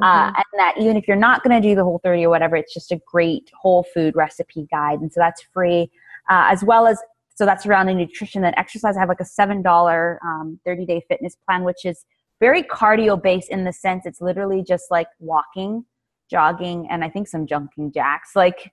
Uh, 0.00 0.28
mm-hmm. 0.28 0.36
And 0.36 0.60
that 0.60 0.74
even 0.78 0.96
if 0.96 1.08
you're 1.08 1.16
not 1.16 1.42
going 1.42 1.60
to 1.60 1.68
do 1.68 1.74
the 1.74 1.82
whole 1.82 2.00
30 2.04 2.26
or 2.26 2.30
whatever, 2.30 2.54
it's 2.54 2.72
just 2.72 2.92
a 2.92 3.00
great 3.04 3.50
whole 3.60 3.82
food 3.82 4.14
recipe 4.14 4.68
guide. 4.70 5.00
And 5.00 5.12
so 5.12 5.18
that's 5.18 5.42
free, 5.52 5.90
uh, 6.30 6.46
as 6.50 6.62
well 6.62 6.86
as, 6.86 7.02
so 7.38 7.46
that's 7.46 7.66
around 7.66 7.86
the 7.86 7.94
nutrition 7.94 8.44
and 8.44 8.52
exercise. 8.58 8.96
I 8.96 9.00
have 9.00 9.08
like 9.08 9.20
a 9.20 9.24
$7 9.24 10.18
um, 10.24 10.58
30 10.64 10.86
day 10.86 11.04
fitness 11.08 11.36
plan, 11.46 11.62
which 11.62 11.84
is 11.84 12.04
very 12.40 12.64
cardio 12.64 13.20
based 13.22 13.48
in 13.48 13.62
the 13.62 13.72
sense 13.72 14.06
it's 14.06 14.20
literally 14.20 14.60
just 14.60 14.86
like 14.90 15.06
walking, 15.20 15.84
jogging, 16.28 16.88
and 16.90 17.04
I 17.04 17.08
think 17.08 17.28
some 17.28 17.46
jumping 17.46 17.92
jacks. 17.92 18.30
Like 18.34 18.72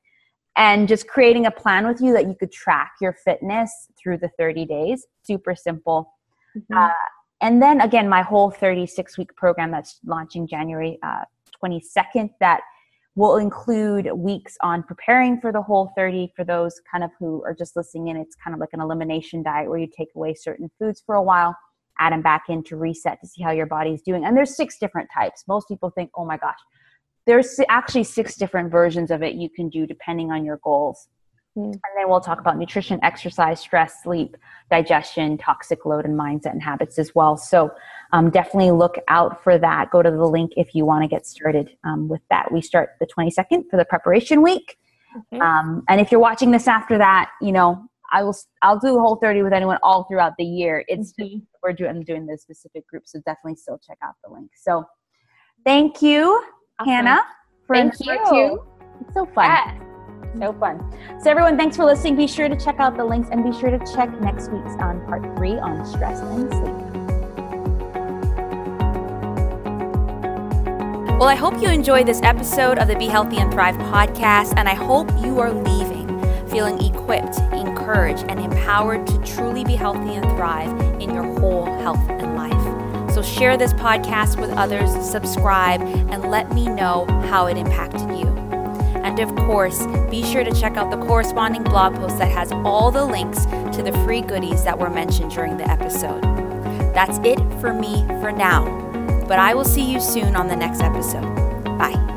and 0.57 0.87
just 0.87 1.07
creating 1.07 1.45
a 1.45 1.51
plan 1.51 1.85
with 1.85 2.01
you 2.01 2.11
that 2.13 2.25
you 2.25 2.33
could 2.39 2.51
track 2.51 2.93
your 2.99 3.13
fitness 3.13 3.87
through 4.01 4.17
the 4.17 4.29
30 4.39 4.65
days. 4.65 5.05
Super 5.21 5.53
simple. 5.53 6.11
Mm-hmm. 6.57 6.75
Uh, 6.75 6.89
and 7.41 7.61
then 7.61 7.81
again, 7.81 8.09
my 8.09 8.23
whole 8.23 8.49
36 8.49 9.15
week 9.19 9.35
program 9.35 9.69
that's 9.69 9.99
launching 10.03 10.47
January 10.47 10.97
uh, 11.03 11.25
22nd 11.63 12.31
that 12.39 12.61
will 13.15 13.37
include 13.37 14.09
weeks 14.13 14.57
on 14.61 14.83
preparing 14.83 15.39
for 15.39 15.51
the 15.51 15.61
whole 15.61 15.91
30 15.95 16.33
for 16.35 16.43
those 16.43 16.81
kind 16.91 17.03
of 17.03 17.09
who 17.17 17.43
are 17.45 17.53
just 17.53 17.75
listening 17.75 18.09
in. 18.09 18.17
It's 18.17 18.35
kind 18.35 18.53
of 18.53 18.59
like 18.59 18.73
an 18.73 18.81
elimination 18.81 19.41
diet 19.41 19.69
where 19.69 19.79
you 19.79 19.87
take 19.87 20.09
away 20.15 20.33
certain 20.33 20.69
foods 20.77 21.01
for 21.05 21.15
a 21.15 21.23
while, 21.23 21.55
add 21.97 22.11
them 22.11 22.21
back 22.21 22.43
in 22.49 22.61
to 22.65 22.75
reset 22.75 23.19
to 23.21 23.27
see 23.27 23.41
how 23.41 23.51
your 23.51 23.67
body's 23.67 24.01
doing. 24.01 24.25
And 24.25 24.35
there's 24.35 24.55
six 24.55 24.77
different 24.77 25.09
types. 25.13 25.45
Most 25.47 25.69
people 25.69 25.89
think, 25.89 26.11
oh 26.15 26.25
my 26.25 26.37
gosh, 26.37 26.59
there's 27.25 27.57
actually 27.69 28.03
six 28.03 28.35
different 28.35 28.69
versions 28.69 29.11
of 29.11 29.23
it 29.23 29.35
you 29.35 29.49
can 29.49 29.69
do 29.69 29.87
depending 29.87 30.31
on 30.31 30.43
your 30.43 30.59
goals. 30.63 31.07
Mm. 31.57 31.71
And 31.71 31.81
then 31.97 32.09
we'll 32.09 32.21
talk 32.21 32.39
about 32.39 32.57
nutrition, 32.57 32.99
exercise, 33.03 33.59
stress, 33.59 34.03
sleep, 34.03 34.35
digestion, 34.69 35.37
toxic 35.37 35.85
load, 35.85 36.05
and 36.05 36.19
mindset 36.19 36.51
and 36.51 36.61
habits 36.61 36.99
as 36.99 37.13
well. 37.15 37.37
So 37.37 37.71
um, 38.11 38.29
definitely 38.29 38.71
look 38.71 38.97
out 39.07 39.43
for 39.43 39.57
that. 39.57 39.89
Go 39.91 40.01
to 40.01 40.11
the 40.11 40.25
link 40.25 40.51
if 40.57 40.75
you 40.75 40.85
want 40.85 41.03
to 41.03 41.07
get 41.07 41.25
started 41.25 41.69
um, 41.83 42.07
with 42.07 42.21
that. 42.29 42.51
We 42.51 42.61
start 42.61 42.91
the 42.99 43.07
22nd 43.07 43.69
for 43.69 43.77
the 43.77 43.85
preparation 43.85 44.41
week. 44.41 44.77
Um, 45.39 45.83
and 45.87 46.01
if 46.01 46.11
you're 46.11 46.19
watching 46.19 46.51
this 46.51 46.67
after 46.67 46.97
that, 46.97 47.31
you 47.41 47.51
know, 47.51 47.87
I 48.11 48.23
will 48.23 48.35
I'll 48.61 48.79
do 48.79 48.97
a 48.97 48.99
whole 48.99 49.15
30 49.15 49.43
with 49.43 49.53
anyone 49.53 49.77
all 49.81 50.03
throughout 50.03 50.33
the 50.37 50.43
year. 50.43 50.83
It's 50.87 51.13
mm-hmm. 51.19 51.39
we're 51.63 51.73
doing 51.73 52.03
doing 52.03 52.25
this 52.25 52.41
specific 52.41 52.87
group, 52.87 53.03
so 53.05 53.19
definitely 53.25 53.55
still 53.55 53.79
check 53.79 53.97
out 54.03 54.15
the 54.23 54.31
link. 54.31 54.51
So 54.55 54.85
thank 55.65 56.01
you, 56.01 56.43
awesome. 56.79 56.91
Hannah, 56.91 57.23
for 57.65 57.75
thank 57.75 57.93
you. 57.99 58.19
Two. 58.29 58.63
It's 59.01 59.13
so 59.13 59.25
fun. 59.25 59.45
Yeah. 59.45 59.94
So 60.39 60.53
fun. 60.53 60.83
So 61.21 61.29
everyone, 61.31 61.57
thanks 61.57 61.75
for 61.75 61.85
listening. 61.85 62.15
Be 62.15 62.27
sure 62.27 62.49
to 62.49 62.55
check 62.55 62.79
out 62.79 62.97
the 62.97 63.05
links 63.05 63.29
and 63.31 63.43
be 63.43 63.57
sure 63.57 63.69
to 63.69 63.79
check 63.93 64.09
next 64.21 64.49
week's 64.49 64.75
on 64.79 65.05
part 65.05 65.23
three 65.37 65.57
on 65.57 65.85
stress 65.85 66.19
and 66.19 66.51
sleep. 66.51 66.75
Well, 71.17 71.29
I 71.29 71.35
hope 71.35 71.61
you 71.61 71.69
enjoyed 71.69 72.05
this 72.05 72.21
episode 72.23 72.77
of 72.77 72.89
the 72.89 72.95
Be 72.97 73.07
Healthy 73.07 73.37
and 73.37 73.51
Thrive 73.51 73.75
podcast, 73.75 74.53
and 74.57 74.67
I 74.67 74.73
hope 74.73 75.09
you 75.23 75.39
are 75.39 75.53
leaving 75.53 76.05
feeling 76.55 76.81
equipped, 76.81 77.37
encouraged, 77.51 78.23
and 78.29 78.39
empowered 78.39 79.05
to 79.05 79.17
truly 79.23 79.65
be 79.65 79.75
healthy 79.75 80.13
and 80.15 80.25
thrive 80.37 80.69
in 81.01 81.13
your 81.13 81.23
whole 81.39 81.65
health 81.65 81.99
and 82.09 82.35
life. 82.35 83.13
So 83.13 83.21
share 83.21 83.57
this 83.57 83.73
podcast 83.73 84.39
with 84.39 84.51
others, 84.51 84.89
subscribe, 85.05 85.81
and 85.81 86.31
let 86.31 86.53
me 86.53 86.67
know 86.67 87.05
how 87.29 87.47
it 87.47 87.57
impacted 87.57 88.09
you. 88.17 88.34
Of 89.19 89.35
course, 89.35 89.85
be 90.09 90.23
sure 90.23 90.43
to 90.43 90.51
check 90.53 90.77
out 90.77 90.91
the 90.91 90.97
corresponding 91.05 91.63
blog 91.63 91.95
post 91.95 92.17
that 92.17 92.31
has 92.31 92.51
all 92.51 92.91
the 92.91 93.05
links 93.05 93.45
to 93.75 93.81
the 93.83 93.91
free 94.05 94.21
goodies 94.21 94.63
that 94.63 94.77
were 94.77 94.89
mentioned 94.89 95.31
during 95.31 95.57
the 95.57 95.69
episode. 95.69 96.21
That's 96.93 97.17
it 97.19 97.39
for 97.59 97.73
me 97.73 98.05
for 98.21 98.31
now 98.31 98.85
but 99.27 99.39
I 99.39 99.53
will 99.53 99.65
see 99.65 99.91
you 99.91 99.99
soon 99.99 100.35
on 100.35 100.47
the 100.47 100.55
next 100.55 100.81
episode. 100.81 101.23
Bye. 101.77 102.14